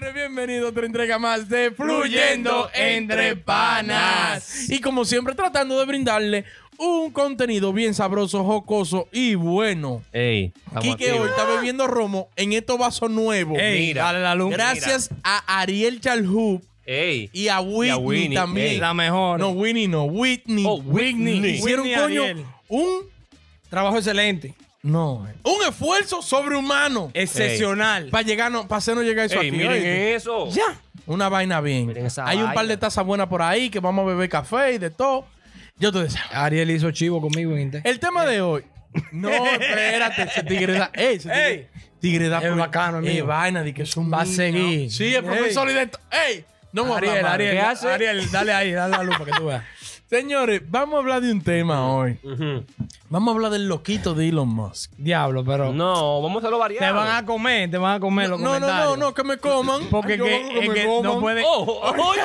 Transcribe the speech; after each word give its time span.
señores, 0.00 0.14
bienvenidos 0.14 0.66
a 0.66 0.68
otra 0.70 0.86
entrega 0.86 1.18
más 1.18 1.48
de 1.48 1.72
Fluyendo 1.72 2.70
Entre 2.72 3.36
Panas. 3.36 4.70
Y 4.70 4.80
como 4.80 5.04
siempre, 5.04 5.34
tratando 5.34 5.78
de 5.78 5.84
brindarle 5.84 6.44
un 6.78 7.10
contenido 7.10 7.72
bien 7.72 7.92
sabroso, 7.92 8.42
jocoso 8.42 9.08
y 9.12 9.34
bueno. 9.34 10.02
Ey, 10.12 10.52
Quique 10.80 11.12
hoy 11.12 11.28
está 11.28 11.44
bebiendo 11.44 11.86
romo 11.86 12.28
en 12.36 12.54
estos 12.54 12.78
vasos 12.78 13.10
nuevos. 13.10 13.58
Ey, 13.58 13.88
Mira, 13.88 14.04
dale 14.04 14.20
la 14.22 14.34
luz. 14.34 14.52
Gracias 14.52 15.10
a 15.22 15.60
Ariel 15.60 16.00
Chalhoub 16.00 16.62
Ey. 16.86 17.28
y 17.34 17.48
a 17.48 17.60
Whitney, 17.60 17.98
Winnie, 18.02 18.36
también. 18.36 18.66
ey. 18.68 18.78
La 18.78 18.94
mejor. 18.94 19.38
No, 19.38 19.50
Winnie 19.50 19.86
no, 19.88 20.04
Whitney. 20.04 20.64
Oh, 20.66 20.76
Whitney. 20.76 21.44
Hicieron, 21.56 21.84
Whitney 21.86 22.00
coño, 22.00 22.22
Ariel. 22.22 22.44
un... 22.68 23.10
Trabajo 23.68 23.98
excelente. 23.98 24.54
No, 24.82 25.26
un 25.44 25.68
esfuerzo 25.68 26.22
sobrehumano 26.22 27.10
Excepcional. 27.12 28.08
para 28.08 28.22
llegar, 28.22 28.50
no, 28.50 28.66
para 28.66 28.78
hacernos 28.78 29.04
llegar 29.04 29.26
eso 29.26 29.40
Ey, 29.40 29.48
aquí. 29.48 29.56
miren 29.58 29.72
¿oíste? 29.72 30.14
eso. 30.14 30.48
Ya. 30.50 30.80
Una 31.06 31.28
vaina 31.28 31.60
bien. 31.60 31.86
Miren 31.86 32.06
esa 32.06 32.26
Hay 32.26 32.40
un 32.40 32.52
par 32.54 32.66
de 32.66 32.76
tazas 32.78 33.04
buenas 33.04 33.26
por 33.26 33.42
ahí 33.42 33.68
que 33.68 33.78
vamos 33.80 34.04
a 34.04 34.08
beber 34.08 34.28
café 34.30 34.72
y 34.74 34.78
de 34.78 34.90
todo. 34.90 35.26
Yo 35.78 35.92
te 35.92 36.02
deseo. 36.04 36.22
Ariel 36.32 36.70
hizo 36.70 36.90
chivo 36.92 37.20
conmigo 37.20 37.52
en 37.52 37.60
Inter. 37.60 37.82
El 37.84 37.98
tema 38.00 38.24
de 38.24 38.40
hoy. 38.40 38.64
No, 39.12 39.28
espérate, 39.30 40.22
ese 40.22 40.42
tigre 40.44 40.72
da. 40.74 40.90
Ey, 40.94 41.16
ese 41.16 41.28
tigre, 41.28 41.46
Ey. 41.50 41.66
tigre 42.00 42.28
da. 42.28 42.38
Es 42.38 42.48
por- 42.48 42.56
bacano, 42.58 42.98
Ey, 43.00 43.08
amigo. 43.10 43.26
vaina 43.26 43.62
de 43.62 43.74
que 43.74 43.82
es 43.82 43.96
un 43.96 44.10
Va 44.12 44.22
a 44.22 44.26
seguir. 44.26 44.90
Sí, 44.90 45.14
el 45.14 45.22
profesor 45.24 45.68
y 45.70 45.74
de 45.74 45.82
esto. 45.82 45.98
Ey, 46.10 46.44
no 46.72 46.84
me 46.86 46.94
Ariel. 46.94 47.24
Ariel, 47.26 47.52
¿Qué 47.54 47.60
hace? 47.60 47.88
Ariel, 47.90 48.30
dale 48.30 48.52
ahí, 48.52 48.72
dale 48.72 48.96
la 48.96 49.02
luz 49.02 49.16
para 49.18 49.30
que 49.30 49.36
tú 49.38 49.46
veas. 49.46 49.62
Señores, 50.10 50.60
vamos 50.68 50.96
a 50.96 50.98
hablar 50.98 51.22
de 51.22 51.30
un 51.30 51.40
tema 51.40 51.86
hoy. 51.94 52.18
Vamos 53.08 53.28
a 53.32 53.34
hablar 53.36 53.52
del 53.52 53.68
loquito 53.68 54.12
de 54.14 54.28
Elon 54.28 54.48
Musk. 54.48 54.90
Diablo, 54.98 55.44
pero 55.44 55.72
No, 55.72 56.20
vamos 56.20 56.36
a 56.36 56.38
hacerlo 56.40 56.58
variado. 56.58 56.84
te 56.84 56.92
van 56.92 57.16
a 57.16 57.24
comer, 57.24 57.70
te 57.70 57.78
van 57.78 57.94
a 57.96 58.00
comer 58.00 58.28
los 58.28 58.40
No, 58.40 58.54
no, 58.58 58.66
comentarios. 58.66 58.98
no, 58.98 59.06
no, 59.06 59.14
que 59.14 59.22
me 59.22 59.36
coman. 59.36 59.82
Porque 59.88 60.18
yo 60.18 60.24
que, 60.24 60.34
hago 60.34 60.60
es 60.62 60.68
me 60.68 60.74
que 60.74 60.84
coman. 60.84 61.02
no 61.04 61.20
puede, 61.20 61.42
Oh, 61.46 61.92
oye. 62.08 62.20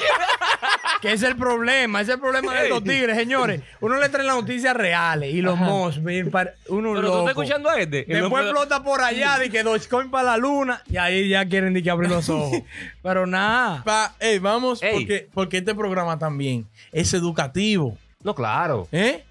que 1.02 1.12
es 1.12 1.22
el 1.22 1.36
problema, 1.36 2.02
es 2.02 2.10
el 2.10 2.20
problema 2.20 2.56
de 2.56 2.70
los 2.70 2.84
tigres, 2.84 3.16
señores. 3.18 3.62
Uno 3.82 4.00
le 4.00 4.10
trae 4.10 4.26
las 4.26 4.36
noticias 4.36 4.76
reales 4.76 5.32
y 5.36 5.42
los 5.44 5.56
mos, 5.56 5.98
uno 5.98 6.04
Pero 6.24 7.12
tú 7.12 7.18
estás 7.20 7.28
escuchando 7.30 7.70
a 7.70 7.80
este. 7.80 8.06
No 8.08 8.16
Después 8.22 8.46
explota 8.46 8.84
por 8.84 9.02
allá 9.02 9.38
de 9.38 9.52
que 9.52 9.62
Dogecoin 9.62 10.10
para 10.10 10.32
la 10.32 10.38
luna 10.38 10.82
y 10.90 10.98
ahí 10.98 11.30
ya 11.30 11.46
quieren 11.46 11.74
de 11.76 11.84
que 11.84 11.92
abrir 11.92 12.10
los 12.10 12.30
ojos. 12.30 12.62
Pero 13.04 13.28
nada. 13.28 13.84
Pa- 13.84 14.16
ey, 14.20 14.40
vamos, 14.40 14.82
Ey. 14.82 14.94
Porque, 14.94 15.30
porque 15.34 15.58
este 15.60 15.76
programa 15.76 16.18
también 16.18 16.66
es 16.92 17.14
educativo. 17.14 17.75
No, 18.24 18.34
claro. 18.36 18.88
¿Eh? 18.92 19.24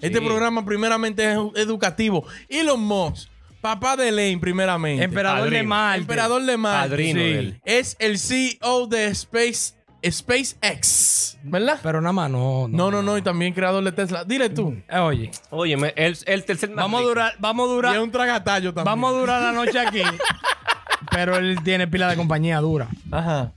Este 0.00 0.18
Sí. 0.18 0.24
programa 0.24 0.64
primeramente 0.64 1.30
es 1.32 1.38
educativo. 1.56 2.24
Elon 2.48 2.80
Musk, 2.80 3.28
papá 3.60 3.96
de 3.96 4.10
Lane 4.12 4.38
primeramente. 4.38 5.02
Emperador 5.04 5.48
de. 5.50 5.62
Marte. 5.62 6.00
Emperador 6.00 6.42
de 6.44 6.56
Marte. 6.56 6.88
Padrino 6.90 7.20
Sí. 7.20 7.24
de 7.26 7.38
él. 7.38 7.60
Es 7.64 7.96
el 8.00 8.18
CEO 8.18 8.86
de 8.86 9.06
Space, 9.06 9.74
SpaceX, 10.06 11.38
¿verdad? 11.42 11.78
Pero 11.82 12.00
nada 12.00 12.12
más, 12.12 12.30
no. 12.30 12.68
No, 12.68 12.90
no, 12.90 13.02
no, 13.02 13.16
y 13.16 13.22
también 13.22 13.54
creador 13.54 13.82
de 13.84 13.92
Tesla. 13.92 14.24
Dile 14.24 14.50
tú. 14.50 14.76
Eh, 14.88 14.98
Oye, 14.98 15.30
Oye, 15.50 15.76
me- 15.76 15.94
el, 15.96 16.16
el 16.26 16.44
tercer 16.44 16.70
más 16.70 16.84
vamos 16.84 16.98
a 16.98 17.00
rico. 17.02 17.08
durar, 17.10 17.32
vamos 17.38 17.64
a 17.64 17.66
Y 17.66 17.70
es 17.70 17.76
durar, 17.76 18.00
un 18.00 18.10
tragatallo 18.10 18.74
también. 18.74 18.84
vamos 18.84 19.14
a 19.14 19.18
durar 19.18 19.42
la 19.42 19.52
noche 19.52 19.78
aquí. 19.78 20.02
pero 21.10 21.36
él 21.36 21.58
tiene 21.64 21.86
pila 21.88 22.08
de 22.08 22.16
compañía 22.16 22.58
dura. 22.60 22.88
Ajá. 23.10 23.52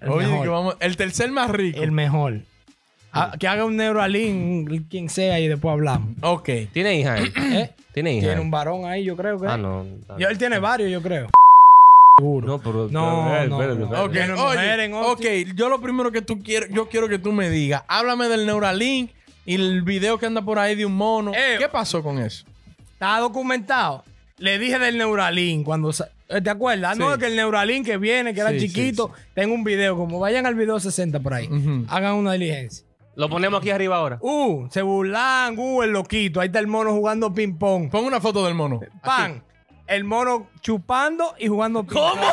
El 0.00 0.08
Oye, 0.10 0.26
mejor. 0.26 0.42
que 0.44 0.48
vamos, 0.48 0.76
el 0.80 0.96
tercer 0.96 1.30
más 1.30 1.50
rico. 1.50 1.82
El 1.82 1.92
mejor. 1.92 2.40
Ah, 3.12 3.34
que 3.38 3.46
haga 3.46 3.64
un 3.64 3.76
Neuralink, 3.76 4.88
quien 4.88 5.08
sea, 5.10 5.38
y 5.38 5.46
después 5.48 5.72
hablamos. 5.72 6.08
Ok. 6.22 6.48
¿Tiene 6.72 6.98
hija 6.98 7.18
él? 7.18 7.32
¿Eh? 7.52 7.70
¿Tiene 7.92 8.14
hija? 8.14 8.28
Tiene 8.28 8.40
un 8.40 8.50
varón 8.50 8.86
ahí, 8.86 9.04
yo 9.04 9.16
creo 9.16 9.38
que. 9.38 9.46
Ah, 9.46 9.56
no. 9.58 9.84
Y 10.18 10.24
él 10.24 10.38
tiene 10.38 10.58
varios, 10.58 10.90
yo 10.90 11.02
creo. 11.02 11.28
Seguro. 12.18 12.46
No, 12.46 12.58
pero... 12.60 12.88
No, 12.90 13.28
pero, 13.30 13.48
no, 13.48 13.62
espérate, 13.62 13.78
no. 13.80 13.84
espérate. 13.84 14.04
Ok, 14.04 14.12
Tiene 14.12 14.32
oye, 14.32 14.42
mujer 14.42 14.80
en 14.80 14.94
ok, 14.94 15.54
yo 15.56 15.68
lo 15.68 15.80
primero 15.80 16.12
que 16.12 16.22
tú 16.22 16.38
quieres, 16.42 16.70
yo 16.72 16.88
quiero 16.88 17.08
que 17.08 17.18
tú 17.18 17.32
me 17.32 17.50
digas, 17.50 17.82
háblame 17.88 18.28
del 18.28 18.46
Neuralink 18.46 19.10
y 19.44 19.54
el 19.56 19.82
video 19.82 20.18
que 20.18 20.26
anda 20.26 20.42
por 20.42 20.58
ahí 20.58 20.74
de 20.74 20.86
un 20.86 20.94
mono. 20.94 21.32
Eh. 21.34 21.56
¿Qué 21.58 21.68
pasó 21.68 22.02
con 22.02 22.18
eso? 22.18 22.44
Está 22.92 23.18
documentado. 23.18 24.04
Le 24.38 24.58
dije 24.58 24.78
del 24.78 24.98
Neuralink 24.98 25.64
cuando... 25.64 25.90
eh, 26.28 26.40
¿Te 26.40 26.50
acuerdas? 26.50 26.96
No, 26.96 27.12
Sí. 27.14 27.18
que 27.20 27.26
el 27.26 27.36
Neuralink 27.36 27.84
que 27.86 27.96
viene, 27.96 28.32
que 28.34 28.40
era 28.40 28.50
Sí, 28.50 28.60
sí, 28.60 28.68
chiquito. 28.68 29.10
Tengo 29.34 29.54
un 29.54 29.64
video. 29.64 29.96
Como 29.96 30.18
vayan 30.20 30.46
al 30.46 30.54
video 30.54 30.78
60 30.80 31.20
por 31.20 31.34
ahí. 31.34 31.48
Hagan 31.88 32.14
una 32.14 32.32
diligencia. 32.32 32.86
Lo 33.14 33.28
ponemos 33.28 33.60
aquí 33.60 33.70
arriba 33.70 33.96
ahora. 33.96 34.18
Uh, 34.20 34.68
se 34.70 34.82
burlan. 34.82 35.54
Uh, 35.58 35.82
el 35.82 35.90
loquito. 35.90 36.40
Ahí 36.40 36.46
está 36.46 36.58
el 36.58 36.66
mono 36.66 36.92
jugando 36.92 37.32
ping 37.32 37.54
pong. 37.58 37.90
Pon 37.90 38.04
una 38.04 38.20
foto 38.20 38.44
del 38.44 38.54
mono. 38.54 38.80
Pan. 39.04 39.42
El 39.86 40.04
mono 40.04 40.48
chupando 40.60 41.34
y 41.38 41.48
jugando 41.48 41.84
ping 41.84 41.94
pong. 41.94 42.18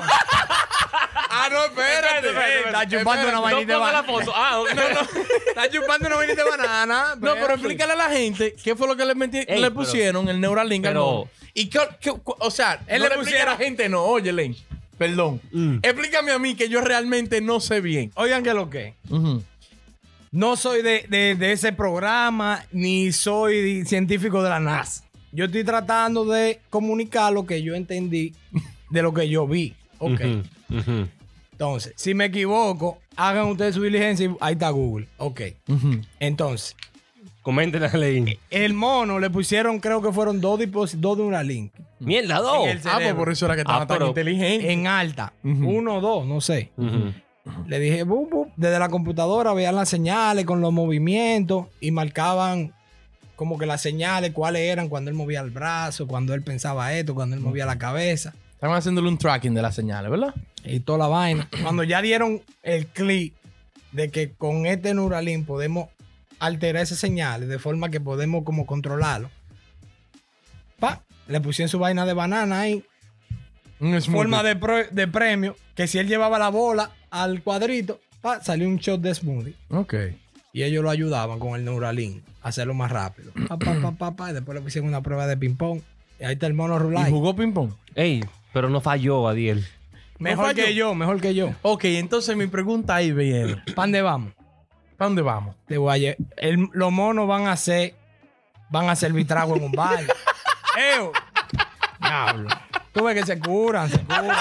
Ah, 1.31 1.47
no, 1.51 1.63
espérate. 1.65 2.27
Eh, 2.29 2.61
Está 2.65 2.87
chupando 2.87 3.27
una 3.29 3.39
vainita 3.39 3.73
de 3.73 3.79
banana. 3.79 4.03
Ah, 4.33 4.63
no, 4.73 4.81
no. 4.81 5.21
Está 5.47 5.69
chupando 5.69 6.07
una 6.07 6.15
vainita 6.15 6.43
de 6.43 6.49
banana. 6.49 7.05
No, 7.19 7.33
pero 7.35 7.53
explícale 7.53 7.93
a 7.93 7.95
la 7.95 8.09
gente 8.09 8.55
qué 8.63 8.75
fue 8.75 8.87
lo 8.87 8.95
que 8.95 9.05
le, 9.05 9.13
meti- 9.15 9.45
Ey, 9.47 9.61
le 9.61 9.69
pero- 9.69 9.73
pusieron 9.75 10.27
el 10.27 10.41
Neuralink 10.41 10.85
al 10.87 10.93
pero- 10.93 11.05
mono. 11.05 11.29
Y 11.53 11.69
qué, 11.69 11.79
qué- 12.01 12.11
cu- 12.13 12.35
o 12.39 12.49
sea, 12.51 12.79
Él 12.87 13.01
no 13.03 13.09
le 13.09 13.15
le 13.15 13.21
explica 13.21 13.43
a 13.43 13.45
la 13.45 13.57
gente, 13.57 13.87
no, 13.89 14.03
oye, 14.05 14.31
Len, 14.33 14.55
perdón. 14.97 15.39
Mm. 15.51 15.77
Explícame 15.83 16.31
a 16.31 16.39
mí 16.39 16.55
que 16.55 16.67
yo 16.67 16.81
realmente 16.81 17.41
no 17.41 17.59
sé 17.59 17.79
bien. 17.81 18.11
Oigan 18.15 18.43
que 18.43 18.53
lo 18.55 18.69
que. 18.69 18.95
Ujú. 19.09 19.43
No 20.31 20.55
soy 20.55 20.81
de, 20.81 21.05
de- 21.09 21.35
de 21.35 21.51
ese 21.51 21.73
programa, 21.73 22.63
ni 22.71 23.11
soy 23.11 23.83
científico 23.85 24.43
de 24.43 24.49
la 24.49 24.59
NASA. 24.59 25.03
Yo 25.31 25.45
estoy 25.45 25.63
tratando 25.63 26.25
de 26.25 26.59
comunicar 26.69 27.31
lo 27.33 27.45
que 27.45 27.61
yo 27.63 27.75
entendí 27.75 28.33
de 28.89 29.01
lo 29.01 29.13
que 29.13 29.27
yo 29.29 29.47
vi. 29.47 29.75
Ok. 29.99 30.21
Entonces, 31.51 31.93
si 31.95 32.13
me 32.13 32.25
equivoco, 32.25 32.99
hagan 33.15 33.47
ustedes 33.47 33.75
su 33.75 33.83
diligencia 33.83 34.25
y 34.27 34.35
ahí 34.39 34.53
está 34.53 34.69
Google. 34.69 35.07
Ok. 35.17 35.41
Entonces, 36.19 36.75
Comenten 37.41 37.81
a 37.83 37.87
ley. 37.97 38.37
el 38.51 38.73
mono 38.73 39.17
le 39.19 39.29
pusieron, 39.29 39.79
creo 39.79 40.01
que 40.01 40.11
fueron 40.11 40.39
dos, 40.41 40.59
dos 40.97 41.17
de 41.17 41.23
una 41.23 41.41
link. 41.41 41.71
Mierda, 41.99 42.39
dos. 42.39 42.67
Ah, 42.85 42.99
pues 43.01 43.13
por 43.13 43.29
eso 43.31 43.45
era 43.45 43.55
que 43.55 43.61
estaba 43.61 43.83
Ah, 43.83 43.87
tan 43.87 44.05
inteligente. 44.07 44.71
En 44.71 44.87
alta. 44.87 45.33
Uno 45.43 45.97
o 45.97 46.01
dos, 46.01 46.25
no 46.27 46.41
sé. 46.41 46.71
Le 47.67 47.79
dije, 47.79 48.03
bup, 48.03 48.29
bup. 48.29 48.47
desde 48.57 48.77
la 48.79 48.89
computadora 48.89 49.53
veían 49.53 49.75
las 49.75 49.89
señales 49.89 50.45
con 50.45 50.61
los 50.61 50.71
movimientos 50.71 51.67
y 51.79 51.91
marcaban 51.91 52.73
como 53.35 53.57
que 53.57 53.65
las 53.65 53.81
señales, 53.81 54.31
cuáles 54.33 54.63
eran 54.63 54.89
cuando 54.89 55.09
él 55.09 55.15
movía 55.15 55.39
el 55.41 55.49
brazo, 55.49 56.07
cuando 56.07 56.33
él 56.33 56.43
pensaba 56.43 56.93
esto, 56.93 57.15
cuando 57.15 57.35
él 57.37 57.41
movía 57.41 57.65
la 57.65 57.77
cabeza 57.77 58.33
Están 58.53 58.71
haciéndole 58.73 59.07
un 59.07 59.17
tracking 59.17 59.53
de 59.53 59.61
las 59.61 59.75
señales, 59.75 60.11
¿verdad? 60.11 60.33
y 60.65 60.81
toda 60.81 60.97
la 60.99 61.07
vaina. 61.07 61.47
Cuando 61.63 61.83
ya 61.83 62.01
dieron 62.01 62.41
el 62.63 62.87
clic 62.87 63.33
de 63.93 64.11
que 64.11 64.33
con 64.33 64.65
este 64.65 64.93
Neuralink 64.93 65.47
podemos 65.47 65.87
alterar 66.39 66.83
esas 66.83 66.99
señales 66.99 67.47
de 67.47 67.57
forma 67.59 67.89
que 67.89 68.01
podemos 68.01 68.43
como 68.43 68.65
controlarlo. 68.65 69.29
Pa, 70.79 71.01
le 71.27 71.39
pusieron 71.41 71.69
su 71.69 71.79
vaina 71.79 72.05
de 72.05 72.13
banana 72.13 72.59
ahí, 72.59 72.83
forma 74.11 74.43
de, 74.43 74.55
pro- 74.57 74.87
de 74.91 75.07
premio, 75.07 75.55
que 75.75 75.87
si 75.87 75.97
él 75.97 76.07
llevaba 76.07 76.37
la 76.39 76.49
bola 76.49 76.91
al 77.11 77.41
cuadrito, 77.41 77.99
pa, 78.21 78.41
salió 78.43 78.67
un 78.67 78.77
shot 78.77 79.01
de 79.01 79.13
smoothie. 79.15 79.55
Ok. 79.69 79.93
Y 80.53 80.63
ellos 80.63 80.83
lo 80.83 80.89
ayudaban 80.89 81.39
con 81.39 81.55
el 81.55 81.63
Neuralink 81.65 82.23
a 82.41 82.49
hacerlo 82.49 82.73
más 82.73 82.91
rápido. 82.91 83.31
Pa, 83.47 83.57
pa, 83.57 83.73
pa, 83.81 83.91
pa, 83.91 84.11
pa, 84.15 84.31
y 84.31 84.33
después 84.33 84.55
le 84.55 84.61
pusieron 84.61 84.87
una 84.87 85.01
prueba 85.01 85.27
de 85.27 85.37
ping-pong. 85.37 85.81
Y 86.19 86.23
ahí 86.25 86.33
está 86.33 86.47
el 86.47 86.53
mono 86.53 86.75
¿Y 86.75 86.79
Rulay. 86.79 87.11
jugó 87.11 87.35
ping-pong? 87.35 87.71
Ey, 87.95 88.23
pero 88.51 88.69
no 88.69 88.81
falló, 88.81 89.27
Adiel. 89.27 89.65
Mejor 90.17 90.47
falló? 90.47 90.65
que 90.65 90.73
yo, 90.75 90.95
mejor 90.95 91.21
que 91.21 91.33
yo. 91.33 91.53
Ok, 91.61 91.85
entonces 91.85 92.35
mi 92.35 92.47
pregunta 92.47 92.95
ahí 92.95 93.11
viene. 93.11 93.61
¿Pan 93.75 93.91
de 93.91 94.01
vamos? 94.01 94.33
¿Para 94.97 95.07
dónde 95.09 95.21
vamos? 95.21 95.55
Te 95.67 95.77
voy 95.77 96.07
a 96.07 96.15
el- 96.37 96.67
los 96.73 96.91
monos 96.91 97.25
van 97.27 97.47
a 97.47 97.53
hacer 97.53 97.93
van 98.69 98.89
a 98.89 98.95
servir 98.95 99.25
trago 99.25 99.55
en 99.55 99.63
un 99.63 99.71
bar. 99.71 99.99
¡Eo! 100.95 101.13
Diablo. 102.01 102.49
Tú 102.91 103.03
ves 103.05 103.15
que 103.19 103.25
se 103.25 103.39
curan, 103.39 103.89
se 103.89 103.99
curan. 103.99 104.35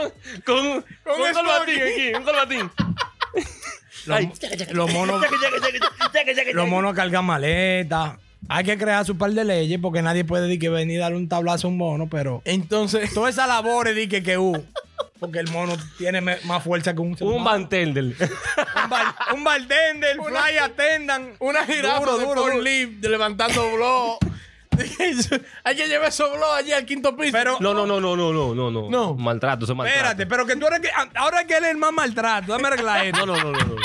Con, 0.00 0.12
con, 0.44 0.84
con 1.04 1.20
un 1.20 1.32
colbatín 1.32 1.82
aquí, 1.82 2.14
un 2.14 2.22
colbatín. 2.22 2.70
Los, 4.06 4.70
los 4.70 4.92
monos, 4.92 5.22
los 6.52 6.68
monos 6.68 6.94
cargan 6.94 7.24
maletas. 7.24 8.14
Hay 8.48 8.62
que 8.64 8.78
crear 8.78 9.04
su 9.04 9.18
par 9.18 9.32
de 9.32 9.44
leyes 9.44 9.80
porque 9.82 10.02
nadie 10.02 10.24
puede 10.24 10.44
decir 10.44 10.60
que 10.60 10.68
venir 10.68 11.00
a 11.00 11.04
darle 11.04 11.16
un 11.18 11.28
tablazo 11.28 11.66
a 11.66 11.70
un 11.70 11.76
mono, 11.76 12.06
pero 12.08 12.42
Entonces, 12.44 13.12
toda 13.12 13.28
esa 13.28 13.46
labor 13.48 13.88
es 13.88 13.96
de 13.96 14.08
que 14.08 14.22
que 14.22 14.38
uh, 14.38 14.64
porque 15.18 15.40
el 15.40 15.50
mono 15.50 15.76
tiene 15.98 16.20
más 16.20 16.62
fuerza 16.62 16.94
que 16.94 17.00
un 17.00 17.16
Un 17.20 17.42
bartender. 17.42 18.04
un, 18.04 18.14
bar, 18.90 19.14
un 19.34 19.42
bartender, 19.42 20.16
fly 20.16 20.58
attendant. 20.62 21.34
una 21.40 21.64
jirafa 21.66 21.98
Duro, 21.98 22.18
de 22.18 22.24
duro, 22.24 22.40
duro. 22.42 22.52
forklift 22.52 22.92
de 23.00 23.08
levantando 23.08 23.72
blog. 23.74 24.18
Hay 25.64 25.76
que 25.76 25.86
llevar 25.88 26.08
esos 26.08 26.30
blog 26.32 26.54
allí 26.56 26.72
al 26.72 26.84
quinto 26.84 27.16
piso. 27.16 27.32
Pero 27.32 27.56
No, 27.60 27.74
no, 27.74 27.86
no, 27.86 28.00
no, 28.00 28.16
no, 28.16 28.32
no, 28.32 28.54
no, 28.54 28.70
no. 28.70 28.88
No. 28.90 29.14
Maltrato, 29.14 29.64
eso 29.64 29.72
es 29.72 29.76
maltrato. 29.76 29.98
Espérate, 30.00 30.26
pero 30.26 30.46
que 30.46 30.56
tú 30.56 30.66
eres 30.66 30.80
que. 30.80 30.88
Ahora 31.14 31.44
que 31.44 31.56
él 31.56 31.64
es 31.64 31.70
el 31.70 31.76
más 31.76 31.92
maltrato, 31.92 32.52
dame 32.52 32.68
arreglar 32.68 33.06
esto. 33.06 33.26
No, 33.26 33.36
no, 33.36 33.52
no, 33.52 33.52
no. 33.52 33.74
no. 33.74 33.76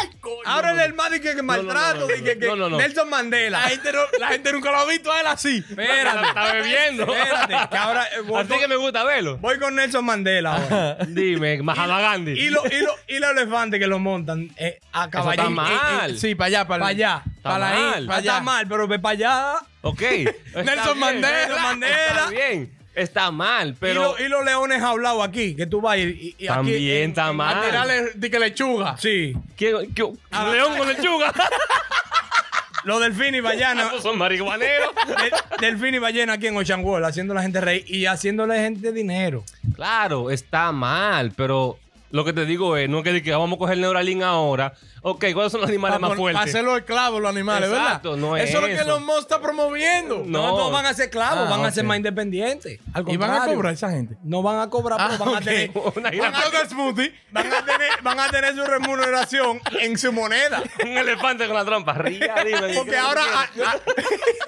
Ábrele 0.46 0.86
el 0.86 0.94
más 0.94 1.12
de 1.12 1.22
que, 1.22 1.36
que 1.36 1.42
maltrato, 1.42 1.96
no, 1.96 2.02
no, 2.02 2.08
de 2.08 2.24
que, 2.24 2.40
que 2.40 2.48
no, 2.48 2.56
no, 2.56 2.70
no. 2.70 2.78
Nelson 2.78 3.10
Mandela. 3.10 3.60
La 3.62 3.70
gente, 3.70 3.92
no- 3.92 4.00
la 4.20 4.28
gente 4.30 4.52
nunca 4.54 4.72
lo 4.72 4.78
ha 4.80 4.86
visto 4.86 5.12
a 5.12 5.20
él 5.22 5.28
así. 5.28 5.58
Espérate, 5.68 6.28
Está 6.28 6.54
bebiendo. 6.54 7.04
espérate, 7.14 7.70
que 7.70 7.78
ahora 7.78 8.06
eh, 8.16 8.22
voy, 8.26 8.42
Así 8.42 8.58
que 8.60 8.68
me 8.68 8.76
gusta 8.76 9.04
verlo. 9.04 9.38
voy 9.38 9.60
con 9.60 9.76
Nelson 9.76 10.04
Mandela 10.06 10.56
ahora. 10.56 10.98
Dime, 11.08 11.62
Mahatma 11.62 12.02
Gandhi. 12.02 12.32
y, 12.34 12.50
lo- 12.50 12.66
y, 12.66 12.82
lo- 12.82 12.96
y 13.08 13.20
los 13.20 13.32
elefantes 13.32 13.80
que 13.80 13.88
lo 13.88 14.00
montan 14.00 14.50
eh, 14.58 14.80
a 14.94 15.10
caballito. 15.10 15.44
está 15.44 15.50
mal. 15.50 16.18
Sí, 16.18 16.36
para 16.36 16.48
allá, 16.48 16.68
para 16.68 16.82
Para 16.82 16.90
allá. 16.92 17.24
Para 17.42 17.60
la 17.60 17.70
mal. 17.70 18.04
I, 18.04 18.06
Ah, 18.06 18.08
para 18.08 18.18
allá. 18.20 18.32
Está 18.32 18.42
mal, 18.42 18.68
pero 18.68 18.88
ve 18.88 19.00
para 19.00 19.14
allá. 19.14 19.54
Ok. 19.82 20.02
Está 20.02 20.64
Nelson 20.64 20.86
bien, 20.94 21.00
Mandela. 21.00 21.38
Nelson 21.48 21.62
Mandela. 21.64 22.08
Está 22.08 22.30
bien. 22.30 22.78
Está 22.94 23.32
mal, 23.32 23.76
pero. 23.80 24.16
y, 24.20 24.22
lo- 24.22 24.26
y 24.26 24.30
los 24.30 24.44
leones 24.46 24.84
hablados 24.84 25.26
aquí, 25.26 25.56
que 25.56 25.66
tú 25.66 25.80
vas 25.80 25.98
y, 25.98 26.36
y- 26.38 26.48
aquí. 26.48 26.48
También 26.48 27.10
está 27.12 27.30
en- 27.30 27.36
mal. 27.38 27.58
A 27.58 27.62
tirarle 27.66 28.12
de 28.16 28.30
que 28.30 28.38
lechuga. 28.40 28.98
Sí. 28.98 29.34
¿Qué, 29.56 29.90
qué- 29.96 30.12
león 30.52 30.78
con 30.78 30.88
lechuga. 30.88 31.34
Los 32.84 33.00
delfines 33.00 33.36
y 33.36 33.40
ballenas. 33.42 33.88
Esos 33.90 34.02
son 34.04 34.18
marihuaneros. 34.18 34.90
de- 35.60 35.68
delfín 35.68 35.94
y 35.96 36.00
ballena 36.00 36.34
aquí 36.34 36.48
en 36.48 36.58
Ocean 36.58 36.84
World, 36.84 37.06
haciendo 37.06 37.34
la 37.36 37.44
gente 37.44 37.62
reír 37.62 37.86
y 37.88 38.08
haciéndole 38.08 38.56
gente 38.60 38.92
dinero. 38.92 39.44
Claro, 39.76 40.32
está 40.32 40.72
mal, 40.72 41.32
pero 41.38 41.78
lo 42.12 42.25
que 42.25 42.34
te 42.34 42.46
digo 42.46 42.78
es, 42.78 42.90
no 42.90 43.00
es 43.04 43.22
que, 43.24 43.31
vamos 43.31 43.56
a 43.56 43.60
coger 43.60 43.78
Neuralink 43.78 44.22
ahora. 44.24 44.74
Ok, 45.04 45.25
¿cuáles 45.34 45.52
son 45.52 45.62
los 45.62 45.69
animales 45.69 46.00
más 46.00 46.16
fuertes? 46.16 46.44
hacerlo 46.44 46.78
esclavos 46.78 47.19
los 47.22 47.30
animales, 47.31 47.69
Exacto, 47.72 48.12
¿verdad? 48.12 48.22
no 48.28 48.38
es 48.38 48.50
eso 48.50 48.58
es 48.58 48.62
lo 48.62 48.68
que 48.68 48.74
eso. 48.75 48.84
Elon 48.84 49.04
Musk 49.06 49.19
está 49.22 49.42
promoviendo. 49.42 50.24
No. 50.28 50.42
No, 50.44 50.50
todos 50.56 50.72
van 50.72 50.86
a 50.86 50.94
ser 50.94 51.10
clavos, 51.10 51.48
Ah, 51.48 51.50
van 51.50 51.62
a 51.66 51.68
ok. 51.69 51.74
ser 51.74 51.84
más 51.86 51.98
independientes. 51.98 52.80
Al 52.94 53.04
Y 53.10 53.18
van 53.18 53.30
a 53.31 53.34
contrario. 53.34 53.56
cobrar 53.56 53.74
esa 53.74 53.90
gente. 53.90 54.16
No 54.24 54.44
van 54.44 54.60
a 54.60 54.69
cobrar, 54.69 55.00
pero 55.10 55.24
Ah, 55.24 55.25
van, 55.25 55.36
a 55.38 55.42
tener, 55.42 55.72
Una 55.96 56.10
a 56.10 56.40
hacer 56.42 56.68
smoothie. 56.69 57.13
van, 57.31 57.48
a 57.52 57.66
tener, 57.66 57.90
van 58.04 58.19
a 58.19 58.30
tener 58.30 58.56
su 58.56 58.64
remuneración 58.64 59.60
en 59.80 59.98
su 59.98 60.12
moneda. 60.12 60.62
un 60.84 60.90
elefante 60.98 61.48
con 61.48 61.56
la 61.56 61.66
trompa. 61.66 61.94
Ría, 61.96 62.36
dime. 62.46 62.74
Porque 62.75 62.92
¿qué 62.92 62.98
ahora 62.98 63.24
hay, 63.56 63.64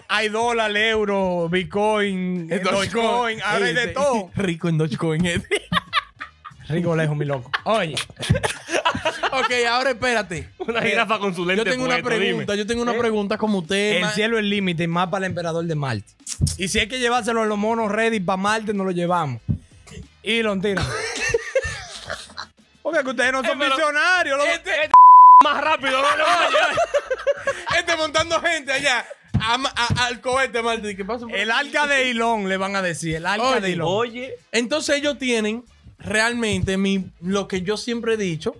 hay 0.07 0.29
dólar, 0.29 0.75
euro, 0.77 1.49
bitcoin, 1.49 2.47
dogecoin, 2.47 3.41
ahora 3.41 3.65
hay 3.65 3.73
de 3.73 3.87
todo. 3.87 4.29
Rico 4.35 4.69
en 4.69 4.77
Dogecoin. 4.77 5.25
eh. 5.25 5.41
Rico 6.69 6.95
lejos, 6.95 7.15
mi 7.17 7.25
loco. 7.25 7.51
Oye, 7.65 7.95
ok, 9.31 9.51
ahora 9.69 9.91
espérate. 9.91 10.49
Una 10.59 10.81
jirafa 10.81 11.19
con 11.19 11.35
su 11.35 11.45
lente 11.45 11.63
Yo 11.65 11.71
tengo 11.71 11.85
una 11.85 11.97
dime. 11.97 12.09
pregunta, 12.09 12.55
yo 12.55 12.65
tengo 12.65 12.81
una 12.81 12.93
pregunta 12.93 13.37
como 13.37 13.59
usted. 13.59 13.97
el 14.03 14.09
cielo 14.11 14.37
es 14.37 14.43
el 14.43 14.49
límite, 14.49 14.83
y 14.83 14.87
más 14.87 15.09
para 15.09 15.25
el 15.25 15.31
emperador 15.31 15.65
de 15.65 15.75
Marte. 15.75 16.05
Y 16.57 16.67
si 16.69 16.79
hay 16.79 16.87
que 16.87 16.99
llevárselo 16.99 17.41
a 17.41 17.45
los 17.45 17.57
monos 17.57 17.91
ready 17.91 18.19
para 18.19 18.37
Marte, 18.37 18.73
nos 18.73 18.85
lo 18.85 18.91
llevamos. 18.91 19.41
Y 20.23 20.41
lo 20.41 20.57
tiran. 20.59 20.85
Porque 22.81 23.03
que 23.03 23.09
ustedes 23.09 23.31
no 23.31 23.43
son 23.43 23.61
Eh, 23.61 23.65
visionarios. 23.65 24.37
loco. 24.37 24.49
Este, 24.49 24.71
Más 25.43 25.61
rápido, 25.61 26.01
no, 26.01 26.17
no, 26.17 26.25
este 27.77 27.95
montando 27.97 28.39
gente 28.41 28.71
allá 28.71 29.05
a- 29.41 29.55
a- 29.75 30.05
al 30.05 30.21
cohete, 30.21 30.61
Martín. 30.61 30.95
¿Qué 30.95 31.03
pasa? 31.03 31.25
El 31.29 31.51
arca 31.51 31.85
de 31.87 32.11
Elon, 32.11 32.47
le 32.47 32.55
van 32.55 32.75
a 32.77 32.81
decir. 32.81 33.15
El 33.17 33.25
arca 33.25 33.43
Oye, 33.43 33.59
de 33.61 33.73
Elon. 33.73 33.87
Oye, 33.89 34.35
Entonces 34.53 34.95
ellos 34.97 35.17
tienen 35.19 35.65
realmente 35.97 36.77
mi, 36.77 37.11
lo 37.21 37.47
que 37.47 37.61
yo 37.61 37.77
siempre 37.77 38.13
he 38.15 38.17
dicho 38.17 38.55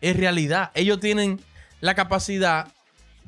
es 0.00 0.16
realidad. 0.16 0.70
Ellos 0.74 1.00
tienen 1.00 1.40
la 1.80 1.94
capacidad 1.94 2.68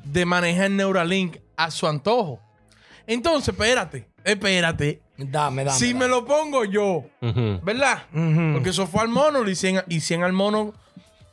de 0.03 0.25
manejar 0.25 0.71
Neuralink 0.71 1.37
a 1.57 1.71
su 1.71 1.87
antojo. 1.87 2.39
Entonces, 3.07 3.49
espérate, 3.49 4.07
espérate. 4.23 5.01
Dame, 5.17 5.65
dame. 5.65 5.77
si 5.77 5.93
me 5.93 6.07
lo 6.07 6.25
pongo 6.25 6.63
yo. 6.63 7.03
¿verdad? 7.63 8.03
Porque 8.53 8.69
eso 8.69 8.87
fue 8.87 9.01
al 9.01 9.09
mono, 9.09 9.43
le 9.43 9.51
hicieron, 9.51 9.83
hicieron 9.89 10.23
al 10.25 10.33
mono 10.33 10.73